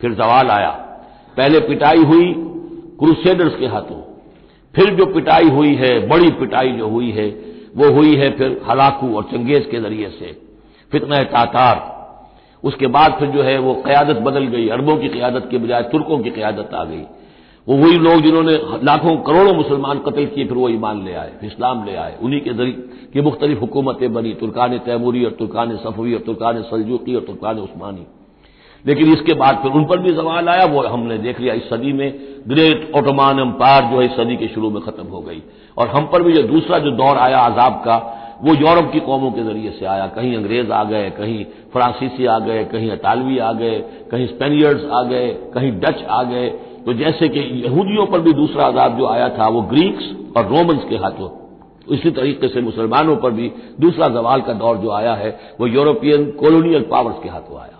फिर 0.00 0.14
सवाल 0.14 0.48
आया। 0.48 0.70
पहले 1.36 1.60
पिटाई 1.60 2.04
हुई 2.04 2.34
क्रूसेडर्स 2.98 3.56
के 3.56 3.66
हाथों। 3.66 4.00
फिर 4.74 4.94
जो 4.94 5.06
पिटाई 5.06 5.48
हुई 5.48 5.74
है, 5.74 6.08
बड़ी 6.08 6.30
पिटाई 6.30 6.72
जो 6.72 6.88
हुई 6.88 7.10
है, 7.10 7.28
वो 7.76 7.92
हुई 7.92 8.16
है 8.16 8.30
फिर 8.30 8.60
हलाकू 8.70 9.14
और 9.16 9.22
चंगेज 9.22 9.66
के 9.70 9.80
ज़रिए 9.80 10.08
से। 10.08 10.32
फितना 10.92 11.22
तातार। 11.22 12.00
उसके 12.64 12.86
बाद 12.86 13.16
फिर 13.18 13.28
जो 13.28 13.42
है 13.42 13.58
वो 13.58 13.74
क्यादत 13.74 14.16
बदल 14.16 14.44
गई। 14.44 14.68
अरबों 14.68 14.96
की 14.96 15.08
क्यादत 15.08 15.48
के 15.50 15.58
बजाय 15.58 15.82
तुर्कों 15.82 16.18
की 16.18 16.30
क्यादत 16.30 16.74
आ 16.74 16.84
गई। 16.84 17.02
वो 17.70 17.76
वही 17.76 17.98
लोग 17.98 18.20
जिन्होंने 18.20 18.52
लाखों 18.84 19.16
करोड़ों 19.16 19.54
मुसलमान 19.54 19.98
कत्ल 19.98 20.24
किए, 20.26 20.44
फिर 20.44 20.56
वो 20.56 20.68
ईमान 20.68 21.04
ले 21.04 21.14
आए 21.14 21.32
इस्लाम 21.44 21.84
ले 21.84 21.94
आए। 21.96 22.16
उन्हीं 22.22 22.40
के 22.40 22.50
ज़रिए 22.50 22.72
की 23.12 23.20
मुख्तलिफ़ 23.20 23.58
हुकूमतें 23.58 24.12
बनी, 24.12 24.34
तुर्कान 24.34 24.78
तैमूरी 24.78 25.24
और 25.24 25.30
तुर्कान 25.30 25.76
सफवी 25.76 26.14
और 26.14 26.20
तुर्कान 26.20 26.62
सलजूकी 26.62 27.14
और 27.14 27.20
तुर्कान 27.20 27.58
उस्मानी। 27.58 28.06
लेकिन 28.86 29.12
इसके 29.12 29.34
बाद 29.34 29.58
फिर 29.62 29.72
उन 29.72 29.84
पर 29.84 29.98
भी 29.98 30.14
सवाल 30.14 30.48
आया, 30.48 30.64
वो 30.64 30.82
हमने 30.82 31.18
देख 31.18 31.40
लिया, 31.40 31.54
इस 31.54 31.70
सदी 31.70 31.92
में 31.92 32.20
ग्रेट 32.48 32.92
ओटोमान 32.96 33.38
एम्पायर 33.38 33.84
जो 33.84 33.98
है 33.98 34.04
इस 34.04 34.12
सदी 34.12 34.36
के 34.36 34.48
शुरू 34.48 34.70
में 34.70 34.82
खत्म 34.82 35.04
हो 35.04 35.20
गई। 35.20 35.42
और 35.78 35.88
हम 35.88 36.04
पर 36.04 36.22
भी 36.22 36.32
जो 36.32 36.42
दूसरा 36.42 36.78
जो 36.78 36.90
दौर 36.90 37.16
आया 37.16 37.38
आजाब 37.38 37.72
का, 37.72 38.16
वो 38.42 38.54
यूरोप 38.54 38.92
की 38.92 39.00
कौमों 39.00 39.32
के 39.32 39.42
ज़रिए 39.42 39.70
से 39.70 39.86
आया। 39.86 40.06
कहीं 40.06 40.36
अंग्रेज़ 40.36 40.72
आ 40.72 40.84
गए, 40.84 41.10
कहीं 41.10 41.44
फ्रांसीसी 41.44 42.26
आ 42.26 42.38
गए, 42.38 42.64
कहीं 42.64 42.90
अटालवी 42.90 43.38
आ 43.38 43.52
गए, 43.52 43.78
कहीं 44.10 44.26
स्पेनियर्स 44.26 44.84
आ 44.92 45.02
गए, 45.02 45.28
कहीं 45.54 45.72
डच 45.72 46.04
आ 46.08 46.22
गए। 46.22 46.52
तो 46.86 46.92
जैसे 46.92 47.28
कि 47.28 47.40
यहूदियों 47.40 48.06
पर 48.06 48.20
भी 48.20 48.32
दूसरा 48.32 48.64
आजाब 48.64 48.98
जो 48.98 49.06
आया 49.06 49.28
था, 49.28 49.48
वो 49.48 49.62
ग्रीक्स 49.62 50.36
और 50.36 50.46
रोमन्स 50.46 50.84
के 50.84 50.96
हाथों। 50.96 51.28
इसी 51.94 52.10
तरीके 52.10 52.48
से 52.48 52.60
मुसलमानों 52.60 53.16
पर 53.16 53.30
भी 53.30 53.52
दूसरा 53.80 54.08
जवाल 54.08 54.40
का 54.40 54.52
दौर 54.52 54.76
जो 54.76 54.90
आया 54.90 55.14
है, 55.14 55.40
वो 55.60 55.66
यूरोपियन 55.66 56.30
कॉलोनियल 56.30 56.82
पावर्स 56.82 57.16
के 57.22 57.28
हाथों 57.28 57.60
आया। 57.60 57.76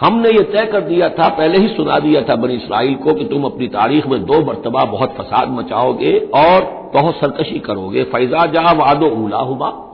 हमने 0.00 0.30
ये 0.30 0.42
तय 0.42 0.66
कर 0.66 0.80
दिया 0.80 1.08
था, 1.08 1.28
पहले 1.28 1.58
ही 1.58 1.68
सुना 1.68 1.98
दिया 1.98 2.22
था 2.22 2.36
बनी 2.36 2.54
इसराइल 2.54 2.94
को 2.94 3.14
कि 3.14 3.24
तुम 3.24 3.44
अपनी 3.44 3.66
तारीख 3.68 4.06
में 4.06 4.24
दो 4.24 4.40
मरतबा 4.44 4.84
बहुत 4.84 5.14
फसाद 5.18 5.48
मचाओगे 5.48 6.18
और 6.34 6.64
बहुत 6.94 7.16
सरकशी 7.16 7.58
करोगे। 7.58 8.04
फैजा 8.04 8.46
जहा 8.46 8.72
वादो 8.72 9.06
उला 9.06 9.38
हुआ 9.38 9.88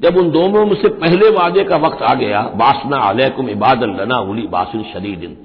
जब 0.00 0.16
उन 0.16 0.30
दोनों 0.30 0.66
में 0.66 0.74
से 0.74 0.88
पहले 0.88 1.30
वादे 1.30 1.64
का 1.64 1.76
वक्त 1.76 2.02
आ 2.02 2.14
गया, 2.14 2.40
बासना 2.56 2.96
अलैकुम 2.96 3.48
इबादल 3.48 3.90
लना 3.90 4.18
उली 4.18 4.42
बासिन 4.42 4.82
शदीदिन। 4.82 5.36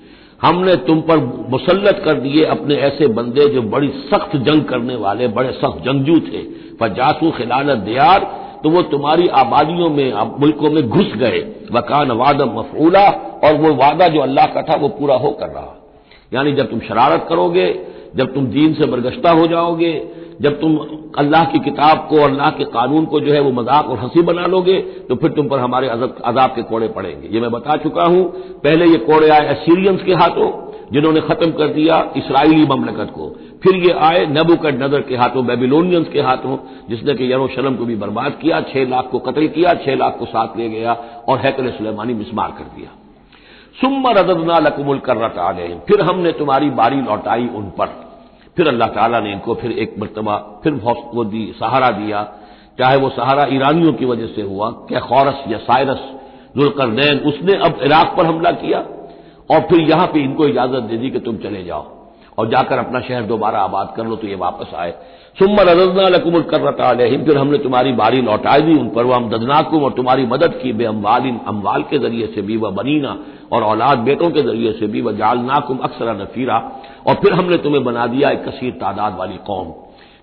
हमने 0.41 0.75
तुम 0.87 1.01
पर 1.01 1.17
मुसलत 1.49 2.01
कर 2.05 2.19
दिए 2.19 2.43
अपने 2.45 2.75
ऐसे 2.77 3.07
बंदे 3.09 3.47
जो 3.49 3.61
बड़ी 3.61 3.87
सख्त 4.07 4.35
जंग 4.37 4.63
करने 4.63 4.95
वाले, 4.95 5.27
बड़े 5.27 5.51
सख्त 5.51 5.83
जंगजू 5.85 6.19
थे। 6.19 6.41
पर 6.79 6.93
जासू 6.93 7.31
खिलानत 7.31 7.77
दियार 7.77 8.19
तो 8.63 8.69
वो 8.69 8.81
तुम्हारी 8.81 9.27
आबादियों 9.27 9.89
में 9.89 10.13
मुल्कों 10.39 10.69
में 10.69 10.87
घुस 10.89 11.11
गए। 11.15 11.39
वकान 11.71 12.11
वादा 12.11 12.45
मफूला, 12.45 13.07
और 13.43 13.55
वो 13.55 13.73
वादा 13.73 14.07
जो 14.07 14.19
अल्लाह 14.19 14.45
का 14.45 14.61
था, 14.61 14.75
वो 14.75 14.87
पूरा 14.89 15.15
होकर 15.15 15.47
रहा। 15.47 15.73
यानी 16.33 16.51
जब 16.51 16.69
तुम 16.69 16.79
शरारत 16.79 17.25
करोगे, 17.29 17.67
जब 18.15 18.33
तुम 18.33 18.45
दीन 18.45 18.73
से 18.73 18.85
बरगश्ता 18.85 19.31
हो 19.31 19.45
जाओगे 19.47 19.91
जब 20.41 20.59
तुम 20.61 20.77
अल्लाह 21.17 21.43
की 21.43 21.59
किताब 21.59 22.07
को 22.09 22.21
अल्लाह 22.23 22.49
के 22.51 22.65
कानून 22.73 23.05
को 23.05 23.19
जो 23.19 23.33
है 23.33 23.39
वो 23.41 23.51
मज़ाक 23.53 23.85
और 23.85 23.99
हँसी 23.99 24.21
बना 24.23 24.45
लोगे 24.47 24.79
तो 25.09 25.15
फिर 25.15 25.31
तुम 25.31 25.47
पर 25.47 25.59
हमारे 25.59 25.87
अजाब 25.87 26.49
के 26.55 26.63
कोड़े 26.63 26.87
पड़ेंगे। 26.89 27.27
ये 27.27 27.41
मैं 27.41 27.51
बता 27.51 27.77
चुका 27.77 28.03
हूँ। 28.05 28.23
पहले 28.63 28.85
ये 28.85 28.97
कोड़े 29.05 29.29
आए 29.29 29.47
असीरियंस 29.47 30.03
के 30.03 30.13
हाथों, 30.13 30.49
जिन्होंने 30.93 31.21
खत्म 31.21 31.51
कर 31.51 31.67
दिया 31.73 31.97
इसराइली 32.17 32.65
ममलकत 32.65 33.11
को। 33.15 33.29
फिर 33.63 33.75
ये 33.77 33.93
आए 34.01 34.25
नबुकट 34.27 34.81
नज़र 34.83 35.01
के 35.01 35.15
हाथों 35.15 35.45
बेबीलोनियंस 35.45 36.07
के 36.07 36.21
हाथों, 36.21 36.57
जिसने 36.89 37.13
कि 37.15 37.31
यरूशलम 37.33 37.75
को 37.75 37.85
भी 37.85 37.95
बर्बाद 37.97 38.37
किया, 38.41 38.61
छह 38.63 38.89
लाख 38.89 39.09
को 39.11 39.19
कत्ल 39.21 39.47
किया, 39.49 39.73
छह 39.75 39.95
लाख 39.95 40.17
को 40.19 40.25
साथ 40.27 40.57
ले 40.57 40.69
गया 40.69 40.93
और 41.27 41.39
हैकल 41.39 41.71
सुलेमानी 41.71 42.13
मिसमार 42.13 42.51
कर 42.57 42.75
दिया। 42.77 42.89
सुम्मा 43.77 44.11
रदना 44.11 44.59
लकुमुल 44.59 45.01
गए 45.07 45.77
फिर 45.87 46.01
हमने 46.01 46.31
तुम्हारी 46.33 46.69
बारी 46.71 47.01
लौटाई 47.01 47.49
उन 47.55 47.71
पर। 47.79 48.06
फिर 48.57 48.67
अल्लाह 48.67 48.87
ताला 48.87 49.19
ने 49.19 49.31
इनको 49.31 49.53
फिर 49.55 49.71
एक 49.71 49.95
मरतबा, 49.99 50.37
फिर 50.63 50.73
वो 51.13 51.23
दी, 51.23 51.45
सहारा 51.59 51.89
दिया। 51.89 52.23
चाहे 52.79 52.97
वो 52.97 53.09
सहारा 53.09 53.45
ईरानियों 53.45 53.93
की 53.93 54.05
वजह 54.05 54.27
से 54.27 54.41
हुआ, 54.41 54.69
क्या 54.89 54.99
खौरस 54.99 55.43
या 55.47 55.57
साइरस, 55.57 56.01
जुलकरनैन, 56.57 57.19
उसने 57.19 57.57
अब 57.57 57.79
इराक 57.83 58.13
पर 58.17 58.25
हमला 58.25 58.51
किया। 58.51 58.79
और 59.49 59.59
फिर 59.61 59.79
यहाँ 59.79 60.07
पर 60.07 60.17
इनको 60.17 60.47
इजाज़त 60.47 60.83
दे 60.83 60.97
दी 60.97 61.09
कि 61.09 61.19
तुम 61.19 61.37
चले 61.37 61.63
जाओ। 61.63 61.85
और 62.37 62.49
जाकर 62.49 62.77
अपना 62.77 62.99
शहर 62.99 63.23
दोबारा 63.23 63.59
आबाद 63.59 63.93
कर 63.97 64.05
लो 64.05 64.15
तो 64.15 64.27
ये 64.27 64.35
वापस 64.35 64.73
आए। 64.75 64.93
सुम्मा 65.37 65.63
रजना 65.63 66.07
लकुमुल 66.09 66.41
कर्रता 66.43 66.93
फिर 67.25 67.37
हमने 67.37 67.57
तुम्हारी 67.57 67.91
बारी 67.93 68.21
लौटाई 68.21 68.61
दी 68.61 68.73
उन 68.73 68.87
पर। 68.89 69.05
वह 69.05 69.15
हम 69.15 69.29
ददनाकुम 69.29 69.83
और 69.83 69.91
तुम्हारी 69.91 70.25
मदद 70.25 70.53
की 70.63 70.71
बे 70.73 70.85
अम्बाल 70.85 71.27
अम्बाल 71.47 71.83
के 71.83 71.97
ज़रिए 71.99 72.27
से 72.27 72.41
भी 72.41 72.57
व 72.57 72.71
बनीना 72.71 73.17
और 73.53 73.63
औलाद 73.63 73.97
बेटों 73.99 74.29
के 74.31 74.41
ज़रिए 74.41 74.71
से 74.71 74.87
भी 74.87 75.01
व 75.01 75.11
जालनाकुम 75.11 75.77
अक्सर 75.77 76.13
नफीरा। 76.21 76.57
और 77.07 77.15
फिर 77.15 77.33
हमने 77.33 77.57
तुम्हें 77.57 77.83
बना 77.83 78.07
दिया 78.07 78.29
एक 78.29 78.43
कसीर 78.45 78.71
तादाद 78.73 79.17
वाली 79.17 79.37
कौम। 79.47 79.71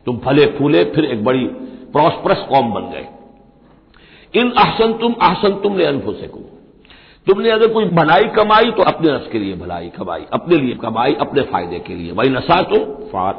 तुम 0.06 0.18
फले 0.18 0.46
फूले, 0.58 0.84
फिर 0.84 1.04
एक 1.04 1.24
बड़ी 1.24 1.44
प्रॉस्परस 1.92 2.44
कौम 2.48 2.72
बन 2.72 2.90
गए। 2.90 3.06
इन 4.34 4.50
अहसन 4.50 4.92
तुम 4.92 5.14
अहसन 5.22 5.60
तुम 5.62 5.76
ने 5.76 5.84
अनफुसकुम। 5.84 6.42
तुमने 7.26 7.50
अगर 7.50 7.68
कोई 7.68 7.84
भलाई 7.90 8.24
कमाई 8.30 8.70
तो 8.70 8.82
अपने 8.82 9.12
रस 9.12 9.28
के 9.32 9.38
लिए 9.38 9.54
भलाई 9.56 9.88
कमाई, 9.88 10.24
अपने 10.32 10.56
लिए 10.56 10.74
कमाई, 10.74 11.14
अपने 11.20 11.42
फ़ायदे 11.42 11.78
के 11.78 11.94
लिए। 11.94 12.12
वही 12.12 12.30
नशा 12.30 12.60
तो 12.62 12.78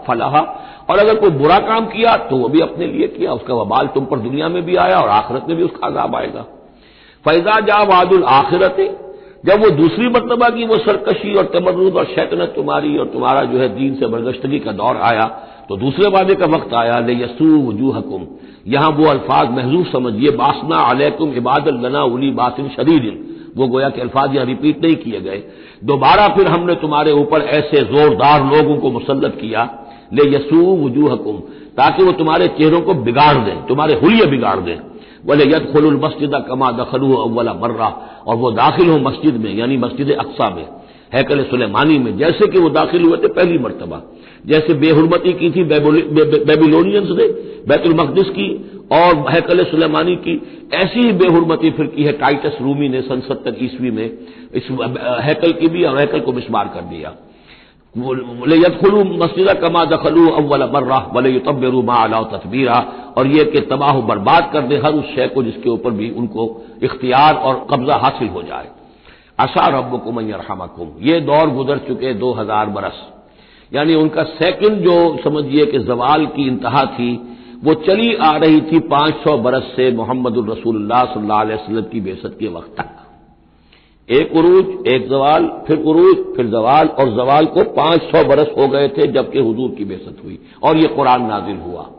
फलाहा। 0.07 0.41
और 0.89 0.99
अगर 0.99 1.15
कोई 1.15 1.29
बुरा 1.31 1.57
काम 1.61 1.85
किया 1.85 2.15
तो 2.25 2.37
वह 2.37 2.49
भी 2.49 2.59
अपने 2.61 2.87
लिए 2.87 3.07
किया। 3.07 3.33
उसका 3.33 3.53
वबाल 3.53 3.87
तुम 3.93 4.05
पर 4.05 4.19
दुनिया 4.19 4.49
में 4.49 4.61
भी 4.65 4.75
आया 4.77 4.99
और 4.99 5.09
आखिरत 5.11 5.45
में 5.49 5.57
भी 5.57 5.63
उसका 5.63 5.87
आजाब 5.87 6.15
आएगा। 6.15 6.41
फैजा 7.25 7.59
जा 7.61 7.81
वादुल 7.85 8.23
आखिरत। 8.31 8.77
जब 9.45 9.63
वो 9.63 9.69
दूसरी 9.71 10.07
मरतबा 10.09 10.49
की 10.49 10.65
वो 10.65 10.77
सरकशी 10.77 11.33
और 11.35 11.45
तमरुद 11.53 11.95
और 11.95 12.05
शैतनत 12.05 12.53
तुम्हारी 12.55 12.97
और 12.97 13.05
तुम्हारा 13.05 13.43
जो 13.43 13.59
है 13.59 13.67
दीन 13.75 13.95
से 13.95 14.07
बरगश्तगी 14.07 14.59
का 14.59 14.71
दौर 14.73 14.97
आया 15.03 15.25
तो 15.69 15.77
दूसरे 15.77 16.09
वादे 16.09 16.35
का 16.35 16.45
वक्त 16.47 16.73
आया 16.73 16.99
ले 16.99 17.13
यसू 17.13 17.45
वजूह 17.67 17.97
हकुम 17.97 18.25
यहाँ 18.67 18.89
वो 18.89 19.05
अल्फाज 19.07 19.49
महजूब 19.51 19.85
समझिए, 19.85 20.31
बासना 20.31 20.77
अलैकुम 20.85 21.33
इबादत 21.33 21.79
लना 21.83 22.03
उली 22.05 22.31
बासिन 22.31 22.69
शदीदिन। 22.69 23.34
वो 23.55 23.67
गोया 23.67 23.89
के 23.89 24.01
अल्फाज 24.01 24.35
यहाँ 24.35 24.45
रिपीट 24.45 24.83
नहीं 24.85 24.95
किए 24.95 25.19
गए। 25.21 25.43
दोबारा 25.83 26.27
फिर 26.27 26.47
हमने 26.47 26.75
तुम्हारे 26.75 27.11
ऊपर 27.13 27.41
ऐसे 27.51 27.81
जोरदार 27.85 28.45
लोगों 28.45 28.75
को 28.77 28.91
मुसलत 28.91 29.37
किया, 29.41 29.69
ले 30.13 30.29
यसू 30.29 30.57
वजूह 30.77 31.11
हकुम 31.11 31.37
ताकि 31.77 32.03
वो 32.03 32.11
तुम्हारे 32.13 32.47
चेहरों 32.57 32.81
को 32.81 32.93
बिगाड़ 32.95 33.37
दें, 33.37 33.55
तुम्हारे 33.67 33.93
हुलिये 33.93 34.25
बिगाड़ 34.25 34.59
दें। 34.59 34.77
बोले 35.25 35.45
यद 35.45 35.65
खुल 35.71 35.85
मस्जिद 36.03 36.35
कमा 36.49 36.71
दखलू 36.73 37.13
अव्वला 37.15 37.53
मर्रा, 37.53 37.87
और 38.27 38.35
वो 38.35 38.51
दाखिल 38.53 38.89
हो 38.89 38.97
मस्जिद 38.99 39.35
में, 39.35 39.53
यानी 39.55 39.77
मस्जिद 39.77 40.11
अक्सा 40.11 40.49
में, 40.49 40.65
हैकल 41.13 41.43
सुलेमानी 41.43 41.97
में, 41.99 42.17
जैसे 42.17 42.47
कि 42.47 42.59
वो 42.59 42.69
दाखिल 42.69 43.03
हुए 43.03 43.17
थे 43.17 43.27
पहली 43.29 43.57
मरतबा। 43.59 44.01
जैसे 44.45 44.73
बेहरमती 44.75 45.33
की 45.33 45.49
थी 45.51 45.63
बेबीलोनियंस 45.63 47.09
ने, 47.11 47.27
बैतुल 47.67 47.93
मकदस 47.93 48.29
की 48.29 48.47
और 48.91 49.29
हैकल 49.31 49.63
सुलेमानी 49.65 50.15
की, 50.17 50.41
ऐसी 50.73 51.11
बेहरमती 51.13 51.69
फिर 51.71 51.85
की 51.87 52.03
है 52.03 52.11
टाइटस 52.13 52.57
रूमी 52.61 52.89
ने 52.89 53.01
सन 53.01 53.19
सत्तर 53.19 53.63
ईस्वी 53.63 53.91
में, 53.91 54.05
इस 54.53 54.67
हैकल 55.23 55.51
की 55.51 55.67
भी 55.67 55.83
और 55.83 55.97
हैकल 55.99 56.19
को 56.19 56.33
मिसमार 56.33 56.67
कर 56.67 56.81
दिया। 56.89 57.13
बोले, 57.95 58.55
यदखलू 58.57 59.03
मस्जिद 59.15 59.49
कमा 59.59 59.83
दखलू 59.85 60.27
अव्वल 60.31 60.63
मर्रा 60.73 60.97
बोले 61.13 61.29
युतबरू 61.29 61.81
मा 61.81 61.95
अला 61.95 62.21
तस्बीरा 62.31 62.79
और 63.17 63.27
यह 63.27 63.43
कि 63.43 63.59
तबाह 63.65 63.99
बर्बाद 64.07 64.49
कर 64.53 64.61
दे 64.61 64.77
हर 64.77 64.93
उस 64.93 65.13
शय 65.15 65.27
को 65.27 65.43
जिसके 65.43 65.69
ऊपर 65.69 65.91
भी 65.91 66.09
उनको 66.11 66.47
इख्तियार 66.83 67.35
और 67.35 67.65
कब्जा 67.71 67.95
हासिल 67.95 68.27
हो 68.27 68.41
जाए। 68.43 68.67
अशा 69.39 69.67
रबकुम 69.69 70.19
यरहमकुम। 70.21 70.89
ये 71.01 71.19
दौर 71.21 71.49
गुजर 71.49 71.77
चुके 71.77 72.13
दो 72.13 72.31
हज़ार 72.33 72.65
बरस। 72.69 73.01
यानी 73.71 73.95
उनका 73.95 74.23
सेकंड 74.35 74.83
जो 74.83 74.97
समझिए 75.23 75.65
कि 75.65 75.79
जवाल 75.81 76.25
की 76.25 76.47
इंतहा 76.47 76.85
थी 76.93 77.09
वो 77.63 77.73
चली 77.73 78.13
आ 78.15 78.35
रही 78.37 78.61
थी 78.61 78.79
पाँच 78.79 79.13
सौ 79.13 79.37
बरस 79.37 79.71
से 79.75 79.91
मोहम्मद 79.91 80.35
रसूलुल्लाह 80.49 81.03
सल्लल्लाहु 81.05 81.41
अलैहि 81.41 81.59
वसल्लम 81.61 81.83
की 81.83 82.01
बेसत 82.01 82.35
के 82.39 82.47
वक्त 82.47 82.75
तक। 82.77 82.91
एक 84.09 84.35
उरूज, 84.35 84.87
एक 84.87 85.07
जवाल, 85.09 85.45
फिर 85.67 85.77
उरूज, 85.79 86.17
फिर 86.35 86.47
जवाल, 86.47 86.87
और 86.87 87.09
जवाल 87.09 87.45
को 87.45 87.63
पाँच 87.73 88.01
सौ 88.01 88.23
बरस 88.23 88.47
हो 88.57 88.67
गए 88.67 88.87
थे 88.87 89.07
जबकि 89.07 89.39
हजूर 89.39 89.71
की 89.71 89.85
बेसत 89.85 90.17
हुई, 90.23 90.39
और 90.63 90.77
ये 90.77 90.87
कुरान 90.87 91.25
नाजिल 91.25 91.57
हुआ। 91.57 91.89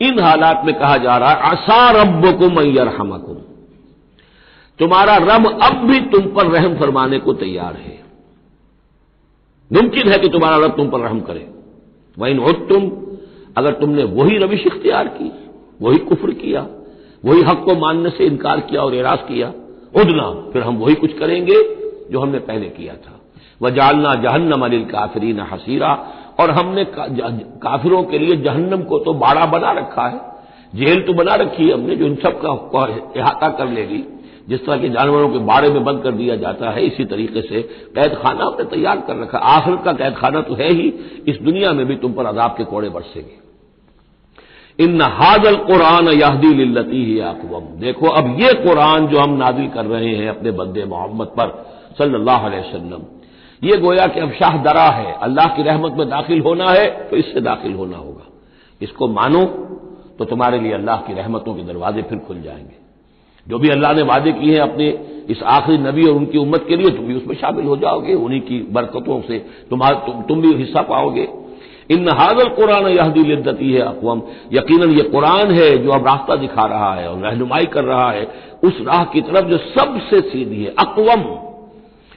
इन 0.00 0.20
हालात 0.20 0.62
में 0.64 0.74
कहा 0.74 0.96
जा 0.96 1.16
रहा 1.16 1.30
है 1.30 1.36
आसा 1.42 1.90
रब 1.90 2.24
को 2.38 2.50
मैयर 2.50 2.88
हमकुम 2.88 3.36
तुम्हारा 4.80 5.16
रब 5.16 5.46
अब 5.62 5.76
भी 5.86 6.00
तुम 6.00 6.26
पर 6.34 6.46
रहम 6.46 6.74
फरमाने 6.74 7.18
को 7.18 7.32
तैयार 7.32 7.76
है। 7.76 7.98
मुमकिन 9.70 10.08
है 10.08 10.18
कि 10.18 10.28
तुम्हारा 10.28 10.56
रब 10.56 10.76
तुम 10.76 10.88
पर 10.88 11.00
रहम 11.00 11.20
करे। 11.20 11.46
वही 12.16 12.36
हो 12.36 12.52
तुम 12.68 12.88
अगर 13.58 13.72
तुमने 13.74 14.04
वही 14.14 14.38
रविश 14.38 14.66
इख्तियार 14.66 15.08
की, 15.10 15.30
वही 15.80 15.98
कुफर 16.00 16.30
किया, 16.36 16.66
वही 17.24 17.42
हक 17.42 17.62
को 17.64 17.74
मानने 17.76 18.10
से 18.10 18.24
इनकार 18.26 18.60
किया 18.60 18.82
और 18.82 18.94
एराज 18.94 19.18
किया 19.28 19.52
उदना 19.94 20.30
फिर 20.52 20.62
हम 20.62 20.76
वही 20.78 20.94
कुछ 20.96 21.18
करेंगे 21.18 21.62
जो 22.10 22.20
हमने 22.20 22.38
पहले 22.40 22.68
किया 22.70 22.94
था। 22.96 23.14
वह 23.60 23.70
जालना 23.70 24.14
जहन्नम 24.22 24.64
अनिल 24.64 24.84
काफरीन 24.86 25.40
हसीरा, 25.52 25.92
और 26.40 26.50
हमने 26.50 26.84
काफिरों 26.88 28.02
के 28.02 28.18
लिए 28.18 28.36
जहन्नम 28.38 28.82
को 28.82 28.98
तो 28.98 29.14
बाड़ा 29.16 29.46
बना 29.48 29.72
रखा 29.72 30.06
है, 30.06 30.20
जेल 30.74 31.00
तो 31.02 31.12
बना 31.14 31.34
रखी 31.36 31.66
है 31.68 31.72
हमने, 31.72 31.96
जो 31.96 32.06
इन 32.06 32.14
सब 32.16 32.40
का 32.40 32.52
अहाता 33.16 33.48
कर 33.58 33.68
लेगी, 33.70 34.04
जिस 34.48 34.64
तरह 34.66 34.76
के 34.76 34.88
जानवरों 34.88 35.28
के 35.28 35.38
बाड़े 35.46 35.70
में 35.70 35.84
बंद 35.84 36.02
कर 36.02 36.12
दिया 36.12 36.36
जाता 36.36 36.70
है, 36.70 36.86
इसी 36.86 37.04
तरीके 37.06 37.42
से 37.42 37.62
कैद 37.94 38.14
खाना 38.14 38.44
हमने 38.44 38.64
तैयार 38.66 39.00
कर 39.06 39.16
रखा 39.16 39.38
आखिरत 39.48 39.82
का 39.84 39.92
कैद 39.94 40.14
खाना 40.16 40.40
तो 40.42 40.54
है 40.54 40.72
ही, 40.72 40.88
इस 41.26 41.40
दुनिया 41.40 41.72
में 41.72 41.84
भी 41.86 41.96
तुम 41.96 42.12
पर 42.12 42.26
अदाब 42.26 42.54
के 42.58 42.64
कोड़े 42.66 42.88
बरसेंगे। 42.90 43.47
इन 44.78 45.00
हाजल 45.02 45.56
कुरान 45.64 46.08
याहदी 46.10 46.64
लती 46.66 47.04
ही 47.04 47.18
अकवम। 47.20 47.64
देखो 47.80 48.08
अब 48.08 48.36
ये 48.40 48.52
कुरान 48.54 49.06
जो 49.06 49.18
हम 49.18 49.36
नाजिल 49.36 49.68
कर 49.68 49.84
रहे 49.86 50.14
हैं 50.16 50.28
अपने 50.28 50.50
बंदे 50.52 50.84
मोहम्मद 50.86 51.26
पर 51.38 51.48
सल्लल्लाहु 51.98 52.46
अलैहि 52.46 53.00
ये 53.62 53.76
गोया 53.78 54.06
कि 54.06 54.20
अब 54.20 54.32
शाह 54.32 54.56
दरा 54.62 54.88
है 54.90 55.12
अल्लाह 55.22 55.46
की 55.56 55.62
रहमत 55.62 55.94
में 55.98 56.08
दाखिल 56.08 56.40
होना 56.40 56.70
है 56.70 56.86
तो 57.08 57.16
इससे 57.16 57.40
दाखिल 57.40 57.72
होना 57.74 57.96
होगा। 57.96 58.26
इसको 58.80 59.08
मानो 59.08 59.44
तो 60.18 60.24
तुम्हारे 60.24 60.58
लिए 60.58 60.72
अल्लाह 60.72 60.96
की 60.96 61.14
रहमतों 61.14 61.54
के 61.54 61.62
दरवाजे 61.62 62.02
फिर 62.02 62.18
खुल 62.18 62.40
जाएँगे। 62.42 62.76
जो 63.46 63.58
भी 63.58 63.68
अल्लाह 63.68 63.92
ने 63.94 64.02
वादे 64.02 64.32
किए 64.32 64.54
हैं 64.54 64.60
अपने 64.60 64.88
इस 65.30 65.42
आखिरी 65.48 65.78
नबी 65.78 66.06
और 66.06 66.14
उनकी 66.14 66.38
उम्मत 66.38 66.64
के 66.68 66.76
लिए 66.76 66.90
तुम 66.90 67.06
भी 67.06 67.14
उसमें 67.14 67.34
शामिल 67.36 67.66
हो 67.66 67.76
जाओगे 67.76 68.14
उन्हीं 68.16 68.40
की 68.40 68.60
बरकतों 68.72 69.20
से 69.22 69.38
तुम्हारा 69.70 69.98
तुम, 69.98 70.22
तुम 70.22 70.40
भी 70.40 70.54
हिस्सा 70.54 70.82
पाओगे। 70.84 71.28
इन 71.90 72.08
हाजल 72.08 72.48
कुरान 72.48 72.86
यहदी 72.86 73.22
लिद्दती 73.22 73.72
है 73.72 73.80
अकवम। 73.80 74.22
यकीन 74.52 74.90
ये 74.90 75.02
कुरान 75.02 75.50
है 75.50 75.78
जो 75.78 75.90
अब 75.90 76.06
रास्ता 76.06 76.34
दिखा 76.34 76.66
रहा 76.66 76.94
है 76.94 77.10
और 77.10 77.18
रहनुमाई 77.18 77.64
कर 77.64 77.84
रहा 77.84 78.10
है। 78.10 78.28
उस 78.64 78.78
राह 78.80 79.04
की 79.04 79.20
तरफ़ 79.20 79.46
जो 79.46 79.58
सबसे 79.58 80.20
सीधी 80.20 80.64
है, 80.64 80.74
अकवम। 80.78 81.48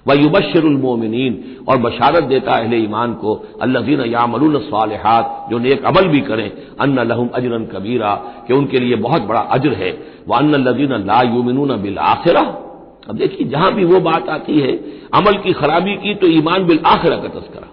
व 0.07 0.13
युबशरमोमिन 0.13 1.43
और 1.69 1.77
बशारत 1.77 2.23
देता 2.23 2.51
अहले 2.51 2.77
ईमान 2.77 3.13
को, 3.13 3.45
अल्लाजीन 3.61 4.01
यामरून 4.01 4.59
सालहात, 4.59 5.47
जो 5.51 5.59
नेक 5.59 5.85
अमल 5.85 6.07
भी 6.07 6.21
करें। 6.21 6.51
अन्न 6.79 6.99
लहम 6.99 7.29
अजरन 7.35 7.65
कबीरा, 7.65 8.15
कि 8.47 8.53
उनके 8.53 8.79
लिए 8.79 8.95
बहुत 8.95 9.21
बड़ा 9.21 9.39
अजर 9.39 9.73
है। 9.73 10.03
वह 10.27 10.37
अन्न 10.37 10.55
लजीन 10.55 10.93
ला 10.93 11.21
यूमिन 11.21 11.81
बिल 11.81 11.97
आखिरा। 11.97 12.41
अब 13.09 13.15
देखिए, 13.15 13.47
जहाँ 13.47 13.73
भी 13.73 13.85
वो 13.85 13.99
बात 13.99 14.29
आती 14.29 14.59
है, 14.59 14.71
अमल 15.13 15.37
की 15.37 15.53
खराबी 15.53 15.95
की 15.95 16.15
तो 16.15 16.27
ईमान 16.27 16.65
बिल 16.65 16.79
आखिरा 16.85 17.15
का 17.15 17.27
तस्करा 17.27 17.67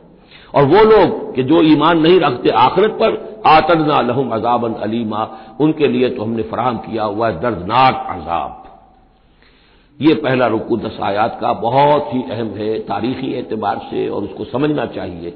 और 0.54 0.64
वो 0.64 0.84
लोग 0.84 1.34
कि 1.34 1.42
जो 1.42 1.62
ईमान 1.62 1.98
नहीं 2.00 2.20
रखते 2.20 2.48
आखिरत 2.48 2.90
पर 2.90 3.42
आतदना 3.46 4.00
लहम 4.00 4.30
अजाबन 4.30 4.72
अलीमा, 4.72 5.30
उनके 5.60 5.88
लिए 5.88 6.10
तो 6.10 6.22
हमने 6.22 6.42
फराहम 6.42 6.76
किया 6.76 7.04
हुआ 7.04 7.28
है 7.28 7.40
दर्दनाक 7.40 8.06
अजाब। 8.10 8.64
ये 10.00 10.14
पहला 10.14 10.46
रुकू 10.46 10.76
दस 10.76 10.98
आयात 11.02 11.38
का 11.40 11.52
बहुत 11.52 12.10
ही 12.12 12.22
अहम 12.22 12.46
है, 12.46 12.78
तारीखी 12.78 13.32
एतबार 13.32 13.78
से, 13.90 14.08
और 14.08 14.22
उसको 14.22 14.44
समझना 14.44 14.86
चाहिए। 14.86 15.34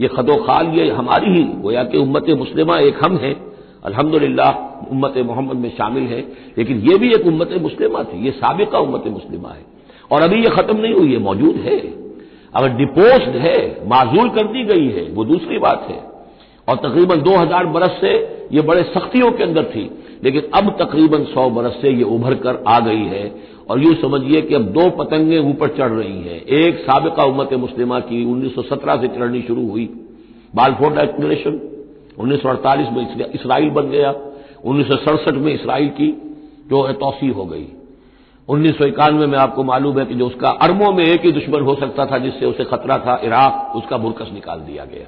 ये 0.00 0.08
खदो 0.08 0.36
खाल 0.36 0.66
ये 0.66 0.90
हमारी 0.90 1.30
ही, 1.30 1.44
गोया 1.44 1.84
कि 1.84 1.98
उम्मत 1.98 2.24
मुस्लिमा 2.28 2.76
एक 2.76 3.04
हम 3.04 3.16
हैं। 3.16 3.52
अल्हम्दुलिल्लाह, 3.84 4.84
उम्मत 4.90 5.14
मोहम्मद 5.18 5.56
में 5.56 5.70
शामिल 5.70 6.02
है। 6.02 6.20
लेकिन 6.58 6.78
ये 6.78 6.98
भी 6.98 7.14
एक 7.14 7.26
उम्मत 7.26 7.50
मुस्लिमा 7.62 8.02
थी, 8.02 8.24
ये 8.24 8.30
सबका 8.30 8.78
उम्मत 8.78 9.02
मुस्लिमा 9.06 9.48
है। 9.48 9.64
और 10.12 10.22
अभी 10.22 10.42
ये 10.42 10.50
खत्म 10.50 10.76
नहीं 10.76 10.94
हुई 10.94 11.12
है 11.12 11.18
मौजूद 11.18 11.56
है। 11.56 12.03
अगर 12.54 12.68
डिपोस्ड 12.68 13.36
है, 13.36 13.88
माजूल 13.88 14.28
कर 14.28 14.46
दी 14.46 14.64
गई 14.64 14.88
है, 14.88 15.08
वो 15.10 15.24
दूसरी 15.24 15.58
बात 15.58 15.86
है। 15.90 15.98
और 16.68 16.76
तकरीबन 16.76 17.20
2000 17.20 17.66
बरस 17.66 17.98
से 18.00 18.12
ये 18.52 18.60
बड़े 18.60 18.82
सख्तियों 18.82 19.30
के 19.32 19.42
अंदर 19.42 19.64
थी, 19.64 19.90
लेकिन 20.24 20.42
अब 20.54 20.70
तकरीबन 20.80 21.24
100 21.24 21.48
बरस 21.50 21.78
से 21.82 21.90
ये 21.90 22.04
उभर 22.04 22.34
कर 22.34 22.62
आ 22.68 22.78
गई 22.80 23.04
है। 23.06 23.24
और 23.70 23.82
यूँ 23.82 23.94
समझिए 23.94 24.40
कि 24.40 24.54
अब 24.54 24.62
दो 24.72 24.88
पतंगे 24.90 25.38
ऊपर 25.38 25.68
चढ़ 25.68 25.90
रही 25.90 26.18
हैं। 26.18 26.40
एक 26.56 26.78
सबका 26.78 27.24
उम्मत 27.24 27.52
मुस्लिमा 27.54 28.00
की 28.00 28.24
1917 28.24 28.96
से 28.96 29.08
चढ़नी 29.08 29.42
शुरू 29.42 29.68
हुई 29.68 29.84
बालफोर 30.54 30.92
डेक्लेरेशन 30.92 31.60
1948 32.18 32.88
में 32.90 33.32
इसराइल 33.34 33.70
बन 33.70 33.88
गया, 33.88 34.14
उन्नीस 34.64 34.86
में 35.28 35.54
इसराइल 35.54 35.88
की 35.88 36.08
जो 36.70 36.92
तोसी 36.92 37.28
हो 37.28 37.44
गई। 37.44 37.66
उन्नीस 38.48 38.78
सौ 38.78 38.84
इक्यानवे 38.84 39.26
में 39.26 39.38
आपको 39.38 39.64
मालूम 39.64 39.98
है 39.98 40.04
कि 40.04 40.14
जो 40.14 40.26
उसका 40.26 40.50
अरबों 40.50 40.92
में 40.92 41.04
एक 41.04 41.24
ही 41.24 41.32
दुश्मन 41.32 41.60
हो 41.60 41.74
सकता 41.74 42.06
था, 42.06 42.18
जिससे 42.18 42.46
उसे 42.46 42.64
खतरा 42.64 42.98
था, 42.98 43.20
इराक, 43.24 43.76
उसका 43.76 43.96
बुरकस 43.96 44.30
निकाल 44.32 44.60
दिया 44.60 44.84
गया। 44.84 45.06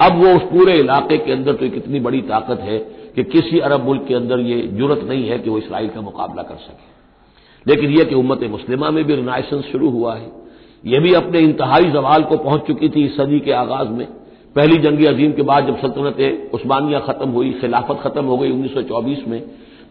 अब 0.00 0.24
वो 0.24 0.34
उस 0.36 0.42
पूरे 0.42 0.72
इलाके 0.74 1.18
के 1.18 1.32
अंदर 1.32 1.54
तो 1.54 1.64
एक 1.64 1.74
इतनी 1.74 2.00
बड़ी 2.00 2.20
ताकत 2.22 2.60
है 2.60 2.78
कि 3.16 3.22
किसी 3.24 3.58
अरब 3.58 3.84
मुल्क 3.84 4.04
के 4.08 4.14
अंदर 4.14 4.40
ये 4.40 4.60
ज़रूरत 4.66 5.04
नहीं 5.04 5.28
है 5.28 5.38
कि 5.38 5.50
वो 5.50 5.58
इसराइल 5.58 5.88
का 5.88 6.00
मुकाबला 6.00 6.42
कर 6.42 6.54
सके। 6.54 7.70
लेकिन 7.70 7.90
यह 7.90 8.04
कि 8.04 8.14
उम्मत 8.14 8.42
मुस्लिमा 8.42 8.90
में 8.90 9.04
भी 9.04 9.14
रिनाइसेंस 9.14 9.64
शुरू 9.64 9.90
हुआ 9.90 10.14
है। 10.14 10.30
यह 10.86 11.00
भी 11.00 11.12
अपने 11.14 11.38
इंतहाई 11.38 11.84
जवाल 11.84 12.22
को 12.22 12.36
पहुँच 12.36 12.66
चुकी 12.66 12.88
थी 12.88 13.04
इस 13.04 13.16
सदी 13.16 13.40
के 13.40 13.52
आगाज़ 13.52 13.88
में। 13.88 14.06
पहली 14.56 14.76
जंग 14.78 15.04
अजीम 15.06 15.32
के 15.32 15.42
बाद 15.42 15.66
जब 15.66 15.80
सल्तनत 15.80 16.50
उस्मानिया 16.54 16.98
खत्म 16.98 17.28
हुई, 17.28 17.52
खिलाफत 17.52 18.00
खत्म 18.02 18.24
हो 18.24 18.38
गई 18.38 18.50
1924 18.50 19.26
में 19.28 19.42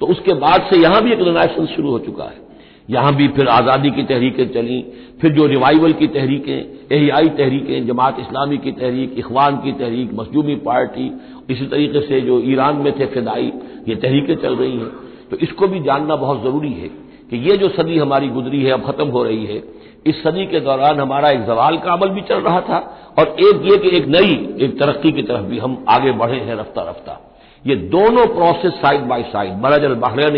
तो 0.02 0.06
उसके 0.06 0.34
बाद 0.34 0.68
से 0.70 0.82
यहाँ 0.82 1.02
भी 1.04 1.12
एक 1.12 1.20
रिनाइसेंस 1.20 1.70
शुरू 1.70 1.92
हो 1.92 2.00
चुका 2.00 2.24
है। 2.24 2.45
यहाँ 2.90 3.14
भी 3.16 3.28
फिर 3.28 3.48
आज़ादी 3.48 3.92
की 3.92 4.04
तहरीकें 4.04 4.48
चली, 4.54 4.82
फिर 5.22 5.32
जो 5.32 5.46
रिवाइवल 5.46 5.94
की 5.94 6.08
तहरीकें 6.08 6.96
एहियाई 6.96 7.30
तहरीकें, 7.30 7.88
जमात 7.88 8.20
इस्लामी 8.20 8.58
की 8.58 8.72
तहरीक, 8.72 9.16
इखवान 9.18 9.58
की 9.58 9.72
तहरीक 9.72 10.14
मजलूमी 10.14 10.56
पार्टी, 10.56 11.12
इसी 11.50 11.66
तरीके 11.66 12.02
से 12.02 12.22
जो 12.22 12.40
ईरान 12.42 12.76
में 12.76 12.92
थे 13.00 13.06
फिदाई, 13.06 13.52
ये 13.88 13.96
तहरीकें 13.96 14.36
चल 14.36 14.56
रही 14.56 14.78
हैं। 14.78 14.92
तो 15.32 15.38
इसको 15.38 15.68
भी 15.68 15.80
जानना 15.80 16.16
बहुत 16.16 16.44
ज़रूरी 16.44 16.72
है 16.74 16.88
कि 17.30 17.38
ये 17.50 17.58
जो 17.58 17.70
सदी 17.70 17.98
हमारी 17.98 18.28
गुजरी 18.28 18.64
है, 18.64 18.72
अब 18.72 18.86
खत्म 18.86 19.08
हो 19.08 19.24
रही 19.24 19.46
है, 19.46 19.64
इस 20.08 20.24
सदी 20.24 20.46
के 20.46 20.60
दौरान 20.60 21.00
हमारा 21.00 21.30
एक 21.30 21.46
जवाल 21.46 21.78
का 21.78 21.94
अमल 21.94 22.10
भी 22.10 22.22
चल 22.22 22.42
रहा 22.42 22.60
था 22.62 22.78
और 23.20 23.36
एक 23.40 23.62
ये 23.66 23.78
कि 23.78 23.96
एक 23.98 24.08
नई, 24.08 24.34
एक 24.60 24.80
तरक्की 24.80 25.12
की 25.12 25.22
तरफ़ 25.22 25.46
भी 25.46 25.58
हम 25.58 25.86
आगे 25.90 26.12
बढ़े 26.12 26.40
हैं 26.40 26.56
रफ्ता 26.56 26.82
रफ्ता। 26.82 27.22
ये 27.66 27.76
दोनों 27.92 28.26
प्रोसेस 28.28 28.74
साइड 28.74 29.02
बाय 29.02 29.24
साइड 29.24 29.54
बरजल 29.54 29.94
बहरैन 29.94 30.36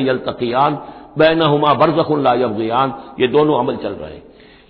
यल 1.17 1.29
तकियान 1.29 1.39
बैनहुमा 1.39 1.74
बरजखुल्लायान 1.75 2.93
ये 3.19 3.27
दोनों 3.27 3.59
अमल 3.59 3.75
चल 3.75 3.89
रहे 3.91 4.13
हैं। 4.13 4.24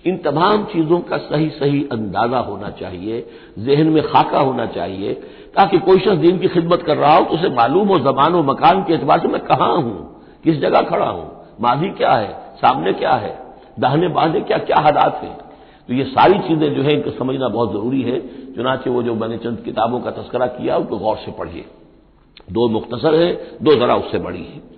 इन 0.04 0.16
तमाम 0.16 0.64
चीज़ों 0.64 0.98
का 1.00 1.16
सही 1.18 1.48
सही 1.50 1.88
अंदाज़ा 1.92 2.38
होना 2.38 2.70
चाहिए, 2.70 3.26
जहन 3.58 3.86
में 3.86 4.02
खाका 4.02 4.40
होना 4.40 4.66
चाहिए, 4.66 5.14
ताकि 5.54 5.78
कोई 5.78 5.98
शख्स 5.98 6.18
दिन 6.18 6.38
की 6.38 6.48
खिदमत 6.48 6.82
कर 6.82 6.96
रहा 6.96 7.16
हो 7.16 7.24
तो 7.24 7.34
उसे 7.34 7.48
मालूम 7.48 7.88
हो 7.88 7.98
जबान 7.98 8.34
व 8.34 8.42
मकान 8.42 8.82
के 8.84 8.94
एतबार 8.94 9.20
से 9.20 9.28
मैं 9.28 9.40
कहाँ 9.40 9.74
हूँ, 9.76 10.22
किस 10.44 10.60
जगह 10.60 10.82
खड़ा 10.82 11.08
हूँ 11.08 11.26
माजी 11.60 11.90
क्या 11.90 12.12
है, 12.12 12.32
सामने 12.56 12.92
क्या 12.92 13.12
है, 13.12 13.38
दाहने 13.80 14.08
बांधे 14.08 14.40
क्या 14.40 14.58
क्या 14.58 14.78
हालात 14.78 15.20
हैं? 15.22 15.36
तो 15.88 15.94
ये 15.94 16.04
सारी 16.04 16.38
चीज़ें 16.38 16.74
जो 16.74 16.82
है 16.82 16.92
इनको 16.94 17.10
समझना 17.10 17.48
बहुत 17.48 17.72
ज़रूरी 17.72 18.02
है। 18.02 18.18
चुनाचे 18.54 18.90
वो 18.90 19.02
जो 19.02 19.14
मैंने 19.14 19.36
चंद 19.38 19.58
किताबों 19.64 20.00
का 20.00 20.10
तस्करा 20.10 20.46
किया, 20.46 20.76
उनको 20.76 20.98
गौर 20.98 21.16
से 21.16 21.32
पढ़िए। 21.32 21.64
दो 22.52 22.68
मुख्तसर 22.68 23.14
है, 23.14 23.58
दो 23.62 23.74
जरा 23.74 23.94
उससे 23.96 24.18
बड़ी 24.18 24.38
है। 24.38 24.77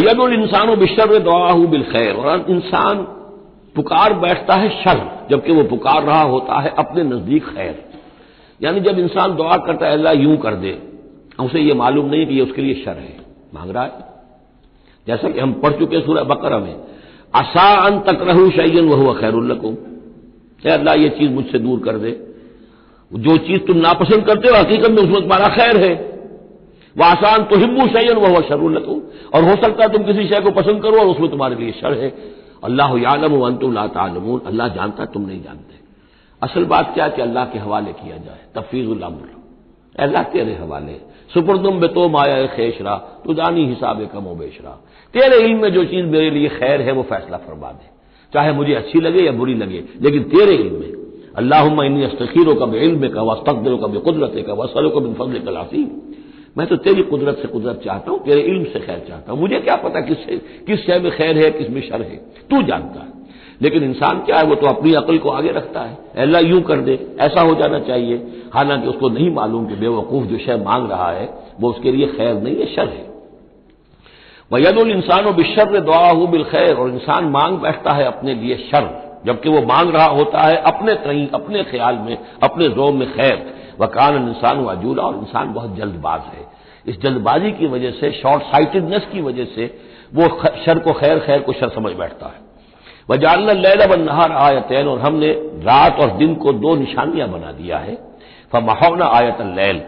यदुल 0.00 0.32
इंसान 0.32 0.74
बिशर 0.76 1.18
दुआहू 1.18 1.66
बिल 1.66 1.82
खैर। 1.82 2.14
और 2.14 2.46
इंसान 2.48 2.98
पुकार 3.74 4.12
बैठता 4.14 4.54
है 4.54 4.68
शर 4.68 5.26
जबकि 5.30 5.52
वो 5.52 5.62
पुकार 5.62 6.02
रहा 6.02 6.22
होता 6.22 6.60
है 6.60 6.74
अपने 6.78 7.02
नज़दीक 7.02 7.44
खैर। 7.44 7.84
यानी 8.62 8.80
जब 8.80 8.98
इंसान 8.98 9.36
दुआ 9.36 9.56
करता 9.56 9.86
है, 9.86 9.92
अल्लाह 9.92 10.12
यूँ 10.12 10.36
कर 10.36 10.54
दे, 10.54 10.82
उसे 11.40 11.60
ये 11.60 11.74
मालूम 11.74 12.06
नहीं 12.06 12.26
कि 12.26 12.34
ये 12.34 12.40
उसके 12.40 12.62
लिए 12.62 12.74
शर 12.74 12.96
है। 12.96 13.16
मांग 13.54 13.70
रहा 13.70 13.82
है? 13.82 13.92
जैसा 15.06 15.28
कि 15.28 15.40
हम 15.40 15.52
पढ़ 15.52 15.72
चुके 15.72 16.00
सूर्य 16.00 16.22
बकरा 16.22 16.58
में, 16.58 16.74
असा 17.34 17.74
अन 17.86 17.98
तक 18.00 18.18
रहू 18.22 18.50
शैन 18.50 18.88
वह 18.88 18.96
हुआ 18.96 19.14
खैरुल्लकुम 19.14 19.76
अल्लाह, 20.72 20.94
ये 20.94 21.08
चीज़ 21.08 21.30
मुझसे 21.30 21.58
दूर 21.58 21.80
कर 21.80 21.92
दे। 21.92 22.34
जो 23.12 23.36
चीज़ 23.36 23.58
तुम 23.58 23.76
नापसंद 23.76 24.24
करते 24.24 24.48
हो, 24.48 24.54
हकीकत 24.56 24.90
में 24.90 24.96
उसमें 24.96 25.20
तुम्हारा 25.20 25.48
खैर 25.48 25.76
है। 25.76 26.11
वह 26.96 27.06
आसान 27.06 27.44
तो 27.44 27.56
हिब्बू 27.56 27.86
शैन 27.88 28.16
वह 28.16 28.40
शरुल्लकुम 28.40 29.00
और 29.34 29.44
हो 29.44 29.56
सकता 29.56 29.82
है 29.82 29.88
तुम 29.88 30.02
किसी 30.02 30.26
शय 30.26 30.40
को 30.40 30.50
पसंद 30.50 30.82
करो 30.82 31.00
और 31.00 31.06
उसमें 31.06 31.30
तुम्हारे 31.30 31.56
लिए 31.56 31.72
शर 31.72 31.92
है। 31.92 32.14
अल्लाह 32.64 32.96
यालम 32.98 33.32
वन 33.32 33.56
तुम 33.56 33.72
लामून 33.72 34.40
अल्लाह 34.46 34.68
जानता 34.68 35.04
तुम 35.04 35.22
नहीं 35.22 35.42
जानते। 35.42 35.80
असल 36.42 36.64
बात 36.64 36.94
क्या 36.94 37.08
कि 37.08 37.22
अल्लाह 37.22 37.44
के 37.44 37.58
हवाले 37.58 37.92
किया 37.92 38.16
जाए। 38.16 38.40
तफीजुल्लामर 38.54 39.40
अल्लाह, 39.98 40.22
तेरे 40.22 40.54
हवाले। 40.54 40.92
सुपुरदुम 41.34 41.80
बे 41.80 41.88
तो 41.88 42.08
माया 42.08 42.46
खेशरा। 42.46 42.94
तो 43.24 43.34
जानी 43.34 43.66
हिसाब 43.66 43.98
कमो 44.12 44.34
बेशरा। 44.34 44.70
तेरे 45.14 45.36
इल्म 45.36 45.58
में 45.62 45.72
जो 45.72 45.84
चीज़ 45.84 46.06
मेरे 46.06 46.30
लिए 46.30 46.48
खैर 46.48 46.80
है, 46.80 46.92
वो 46.92 47.02
फैसला 47.02 47.36
फरमा 47.36 47.70
दे। 47.70 47.90
चाहे 48.32 48.52
मुझे 48.52 48.74
अच्छी 48.74 49.00
लगे 49.00 49.24
या 49.24 49.32
बुरी 49.32 49.54
लगे, 49.54 49.82
लेकिन 50.00 50.22
तेरे 50.22 50.54
इल्म 50.54 50.80
में। 50.80 50.92
अल्लाह 51.36 51.66
इन 51.84 52.02
अस्तखीरों 52.04 52.54
का 52.54 52.66
इल्म 52.78 53.08
का 53.08 53.22
वस्तकदरों 53.22 53.78
का 53.78 53.86
कुदरत 53.86 54.44
का 54.46 54.54
वसलों 54.54 54.90
का 54.90 55.00
बिन 55.00 55.14
फजल 55.14 55.38
कलासीम 55.38 55.88
मैं 56.58 56.66
तो 56.66 56.76
तेरी 56.76 57.02
कुदरत 57.02 57.38
से 57.42 57.48
कुदरत 57.48 57.82
चाहता 57.84 58.10
हूँ, 58.10 58.24
तेरे 58.24 58.40
इल्म 58.40 58.64
से 58.64 58.80
खैर 58.80 59.04
चाहता 59.08 59.32
हूँ। 59.32 59.40
मुझे 59.40 59.60
क्या 59.60 59.76
पता 59.76 60.00
किस 60.00 60.40
किस 60.66 60.86
शय 60.86 60.98
में 60.98 61.12
खैर 61.12 61.38
है, 61.38 61.50
किसमें 61.50 61.82
शर 61.82 62.02
है। 62.02 62.16
तू 62.50 62.62
जानता 62.62 63.00
है। 63.00 63.12
लेकिन 63.62 63.84
इंसान 63.84 64.18
क्या 64.18 64.36
है, 64.36 64.44
वो 64.44 64.54
तो 64.54 64.66
अपनी 64.66 64.92
अकल 64.92 65.18
को 65.18 65.30
आगे 65.30 65.50
रखता 65.50 65.80
है। 65.80 65.98
अल्लाह 66.16 66.42
यूँ 66.42 66.62
कर 66.62 66.76
दे, 66.76 67.16
ऐसा 67.20 67.40
हो 67.40 67.54
जाना 67.54 67.78
चाहिए। 67.78 68.42
हालाँकि 68.54 68.88
उसको 68.88 69.08
नहीं 69.08 69.30
मालूम 69.30 69.66
कि 69.66 69.74
बेवकूफ़ 69.74 70.24
जो 70.24 70.38
शय 70.38 70.56
मांग 70.56 70.90
रहा 70.90 71.12
है, 71.12 71.34
वो 71.60 71.70
उसके 71.70 71.92
लिए 71.92 72.06
खैर 72.06 72.34
नहीं 72.34 72.56
है, 72.56 72.66
शर 72.66 72.88
है। 72.88 73.12
वयदुल 74.52 74.90
इंसान 74.90 75.32
बिशर 75.32 75.80
दुआ 75.80 76.12
बिल 76.12 76.44
खैर, 76.44 76.74
और 76.74 76.88
इंसान 76.90 77.24
मांग 77.24 77.58
बैठता 77.58 77.92
है 77.92 78.04
अपने 78.04 78.34
लिए 78.34 78.56
शर, 78.56 79.12
जबकि 79.26 79.48
वो 79.48 79.62
मांग 79.62 79.90
रहा 79.94 80.06
होता 80.06 80.38
है 80.38 80.56
अपने 80.56 80.94
तई 80.94 81.30
अपने 81.34 81.62
ख्याल 81.62 81.94
में, 81.94 82.18
अपने 82.42 82.68
जोम 82.68 82.96
में 82.96 83.12
खैर। 83.12 83.61
वकान 83.80 84.28
इंसान 84.28 84.60
वाजूला 84.60 85.02
और 85.02 85.14
इंसान 85.14 85.52
बहुत 85.52 85.76
जल्दबाज 85.76 86.20
है। 86.20 86.46
इस 86.86 87.00
जल्दबाजी 87.00 87.52
की 87.52 87.66
वजह 87.66 87.90
से 87.90 88.12
शॉर्ट 88.12 88.42
साइटेडनेस 88.42 89.06
की 89.12 89.20
वजह 89.20 89.44
से, 89.44 89.78
वो 90.14 90.28
शर 90.64 90.78
को 90.78 90.92
खैर 90.92 91.18
खैर 91.18 91.40
को 91.40 91.52
शर 91.52 91.68
समझ 91.68 91.92
बैठता 91.92 92.26
है। 92.26 92.52
वजालना 93.10 93.52
लैला 93.52 93.84
व 93.84 93.94
नहार 93.94 94.32
आयतैन, 94.32 94.88
और 94.88 94.98
हमने 94.98 95.32
रात 95.62 96.00
और 96.00 96.10
दिन 96.10 96.34
को 96.34 96.52
दो 96.52 96.76
निशानियाँ 96.76 97.28
बना 97.28 97.52
दिया 97.52 97.78
है। 97.78 97.94
फमाहौना 98.52 99.06
आयत 99.06 99.40
लैल 99.40 99.82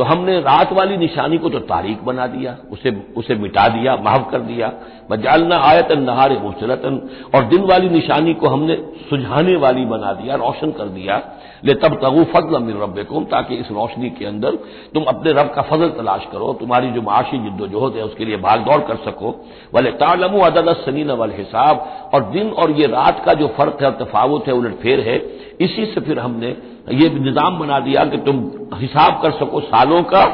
तो 0.00 0.04
हमने 0.04 0.40
रात 0.40 0.72
वाली 0.72 0.96
निशानी 0.96 1.38
को 1.38 1.48
तो 1.48 1.58
तारीख 1.58 2.02
बना 2.02 2.26
दिया, 2.26 2.56
उसे 2.72 2.90
उसे 3.16 3.34
मिटा 3.34 3.66
दिया, 3.68 3.96
माफ़ 3.96 4.30
कर 4.30 4.38
दिया। 4.40 4.72
बजालना 5.10 5.56
आयतन 5.56 6.02
नहार 6.02 6.32
मुबसलतन 6.38 7.10
और 7.34 7.44
दिन 7.44 7.64
वाली 7.64 7.88
निशानी 7.88 8.34
को 8.34 8.48
हमने 8.48 8.76
सुझाने 9.10 9.56
वाली 9.56 9.84
बना 9.84 10.12
दिया, 10.12 10.34
रोशन 10.34 10.70
कर 10.70 10.84
दिया। 10.84 11.20
ले 11.64 11.74
तब 11.74 11.94
तगु 11.94 12.24
फजल 12.24 12.54
अमिर 12.54 12.76
रब 12.76 13.26
ताकि 13.30 13.54
इस 13.54 13.70
रोशनी 13.70 14.10
के 14.10 14.24
अंदर 14.24 14.56
तुम 14.94 15.04
अपने 15.04 15.32
रब 15.32 15.52
का 15.54 15.62
फजल 15.62 15.88
तलाश 15.88 16.26
करो, 16.32 16.52
तुम्हारी 16.52 16.90
जो 16.90 17.02
माशी 17.02 17.38
जिद्दोजहद 17.38 17.96
है, 17.96 18.04
उसके 18.04 18.24
लिए 18.24 18.36
भाग 18.36 18.60
दौड़ 18.60 18.80
कर 18.80 18.96
सको। 18.96 19.34
वाले 19.74 19.90
तालमु 19.90 20.40
अदल 20.40 20.72
सनीन 20.72 21.10
वाल 21.10 21.30
हिसाब, 21.30 21.86
और 22.14 22.24
दिन 22.24 22.50
और 22.50 22.70
ये 22.70 22.86
रात 22.86 23.22
का 23.26 23.34
जो 23.34 23.48
फ़र्क 23.48 23.82
है 23.82 23.90
तफावत 23.98 24.48
है, 24.48 24.54
उलट 24.54 24.74
फेर 24.74 25.00
है। 25.00 25.16
इसी 25.60 25.84
से 25.84 26.00
फिर 26.00 26.18
हमने 26.18 26.56
ये 26.92 27.08
निज़ाम 27.10 27.58
बना 27.58 27.78
दिया 27.80 28.04
कि 28.04 28.18
तुम 28.20 28.36
हिसाब 28.74 29.20
कर 29.22 29.30
सको 29.30 29.60
सालों 29.62 30.02
का, 30.04 30.24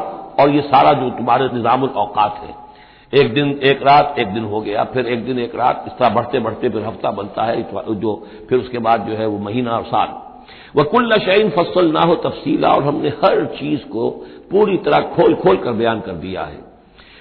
और 0.41 0.51
ये 0.51 0.61
सारा 0.63 0.93
जो 0.93 1.09
तुम्हारे 1.11 1.49
निज़ाम 1.55 1.83
अवकात 1.83 2.41
है। 2.43 2.55
एक 3.13 3.33
दिन, 3.35 3.51
एक 3.63 3.83
रात, 3.83 4.15
एक 4.19 4.29
दिन 4.29 4.45
हो 4.45 4.61
गया, 4.61 4.85
फिर 4.85 5.07
एक 5.07 5.25
दिन, 5.27 5.39
एक 5.39 5.55
रात, 5.55 5.85
इस 5.87 5.93
तरह 5.93 6.09
बढ़ते 6.09 6.39
बढ़ते 6.41 6.69
फिर 6.69 6.85
हफ़्ता 6.85 7.11
बनता 7.11 7.45
है 7.45 7.63
जो, 7.95 8.15
फिर 8.49 8.59
उसके 8.59 8.79
बाद 8.79 9.07
जो 9.09 9.17
है 9.17 9.27
वो 9.27 9.39
महीना 9.39 9.77
और 9.77 9.85
साल। 9.85 10.09
वह 10.77 10.85
कुल्ला 10.85 11.17
शैन 11.17 11.51
फ़सल 11.51 11.91
ना 11.93 12.01
हो 12.01 12.15
तफसीला, 12.25 12.69
और 12.69 12.83
हमने 12.83 13.09
हर 13.25 13.45
चीज़ 13.59 13.85
को 13.89 14.11
पूरी 14.51 14.77
तरह 14.77 15.01
खोल 15.15 15.35
खोल 15.35 15.57
कर 15.57 15.73
बयान 15.73 16.01
कर 16.01 16.13
दिया 16.15 16.43
है। 16.43 16.59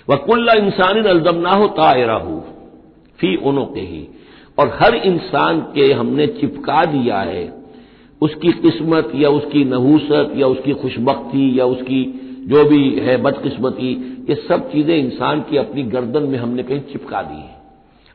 वह 0.07 0.15
कुल्ला 0.25 0.53
इंसान 0.55 1.03
अलदम 1.03 1.35
ना 1.35 1.51
हो 1.51 1.67
तायरा 1.77 2.15
हो 2.15 2.39
फ़ी 3.19 3.35
उनों 3.43 3.65
के 3.65 3.81
ही 3.81 4.07
और 4.57 4.77
हर 4.81 4.95
इंसान 4.95 5.59
के 5.75 5.91
हमने 5.93 6.27
चिपका 6.33 6.83
दिया 6.87 7.19
है। 7.21 7.45
उसकी 8.21 8.51
किस्मत 8.61 9.11
या 9.15 9.29
उसकी 9.29 9.63
नहूसत 9.65 10.33
या 10.35 10.47
उसकी 10.47 10.73
खुशबख्ती 10.73 11.59
या 11.59 11.65
उसकी 11.65 12.03
जो 12.47 12.63
भी 12.65 12.89
है 12.99 13.17
बदकिस्मती, 13.17 13.91
ये 14.29 14.35
सब 14.35 14.71
चीज़ें 14.71 14.95
इंसान 14.97 15.39
की 15.41 15.57
अपनी 15.57 15.83
गर्दन 15.83 16.23
में 16.23 16.37
हमने 16.39 16.63
कहीं 16.63 16.79
चिपका 16.91 17.21
दी 17.21 17.35
है। 17.35 17.53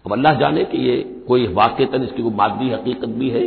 अब 0.05 0.13
अल्लाह 0.13 0.35
जाने 0.35 0.65
कि 0.65 0.79
ये 0.79 0.97
कोई 1.29 1.47
वाक्यतन 1.47 2.03
इसकी 2.03 2.23
कोई 2.23 2.33
मादी 2.33 2.71
हकीकत 2.71 3.09
भी 3.19 3.29
है। 3.31 3.47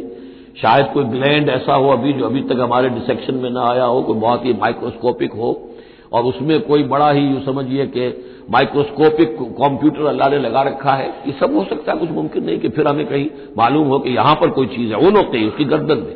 शायद 0.62 0.86
कोई 0.94 1.04
ग्लैंड 1.04 1.50
ऐसा 1.50 1.74
हो 1.74 1.89
अभी 1.89 2.13
जो 2.13 2.26
अभी 2.26 2.42
तक 2.42 2.60
हमारे 2.60 2.89
डिसेक्शन 2.89 3.36
में 3.36 3.50
ना 3.50 3.62
आया 3.62 3.86
हो, 3.86 4.02
कोई 4.02 4.20
बहुत 4.20 4.46
ही 4.46 4.54
माइक्रोस्कोपिक 4.54 5.32
हो, 5.34 5.70
और 6.12 6.24
उसमें 6.24 6.60
कोई 6.62 6.84
बड़ा 6.84 7.10
ही 7.12 7.22
यूँ 7.22 7.42
समझिए 7.42 7.86
कि 7.88 8.10
माइक्रोस्कोपिक 8.52 9.38
कंप्यूटर 9.39 10.06
अल्लाह 10.06 10.30
ने 10.30 10.39
लगा 10.39 10.62
रखा 10.62 10.94
है। 10.94 11.08
ये 11.28 11.34
सब 11.39 11.56
हो 11.56 11.63
सकता 11.63 11.92
है, 11.92 11.98
कुछ 12.00 12.10
मुमकिन 12.10 12.44
नहीं 12.44 12.60
कि 12.60 12.70
फिर 12.70 12.88
हमें 12.88 13.06
कहीं 13.06 13.26
मालूम 13.58 13.88
हो 13.88 14.00
कि 14.00 14.10
यहाँ 14.10 14.36
पर 14.36 14.50
कोई 14.50 14.68
चीज़ 14.68 14.92
है, 14.94 14.98
वो 14.98 15.10
नोकते 15.10 15.46
उसकी 15.48 15.66
गर्दन 15.66 15.98
में। 15.98 16.16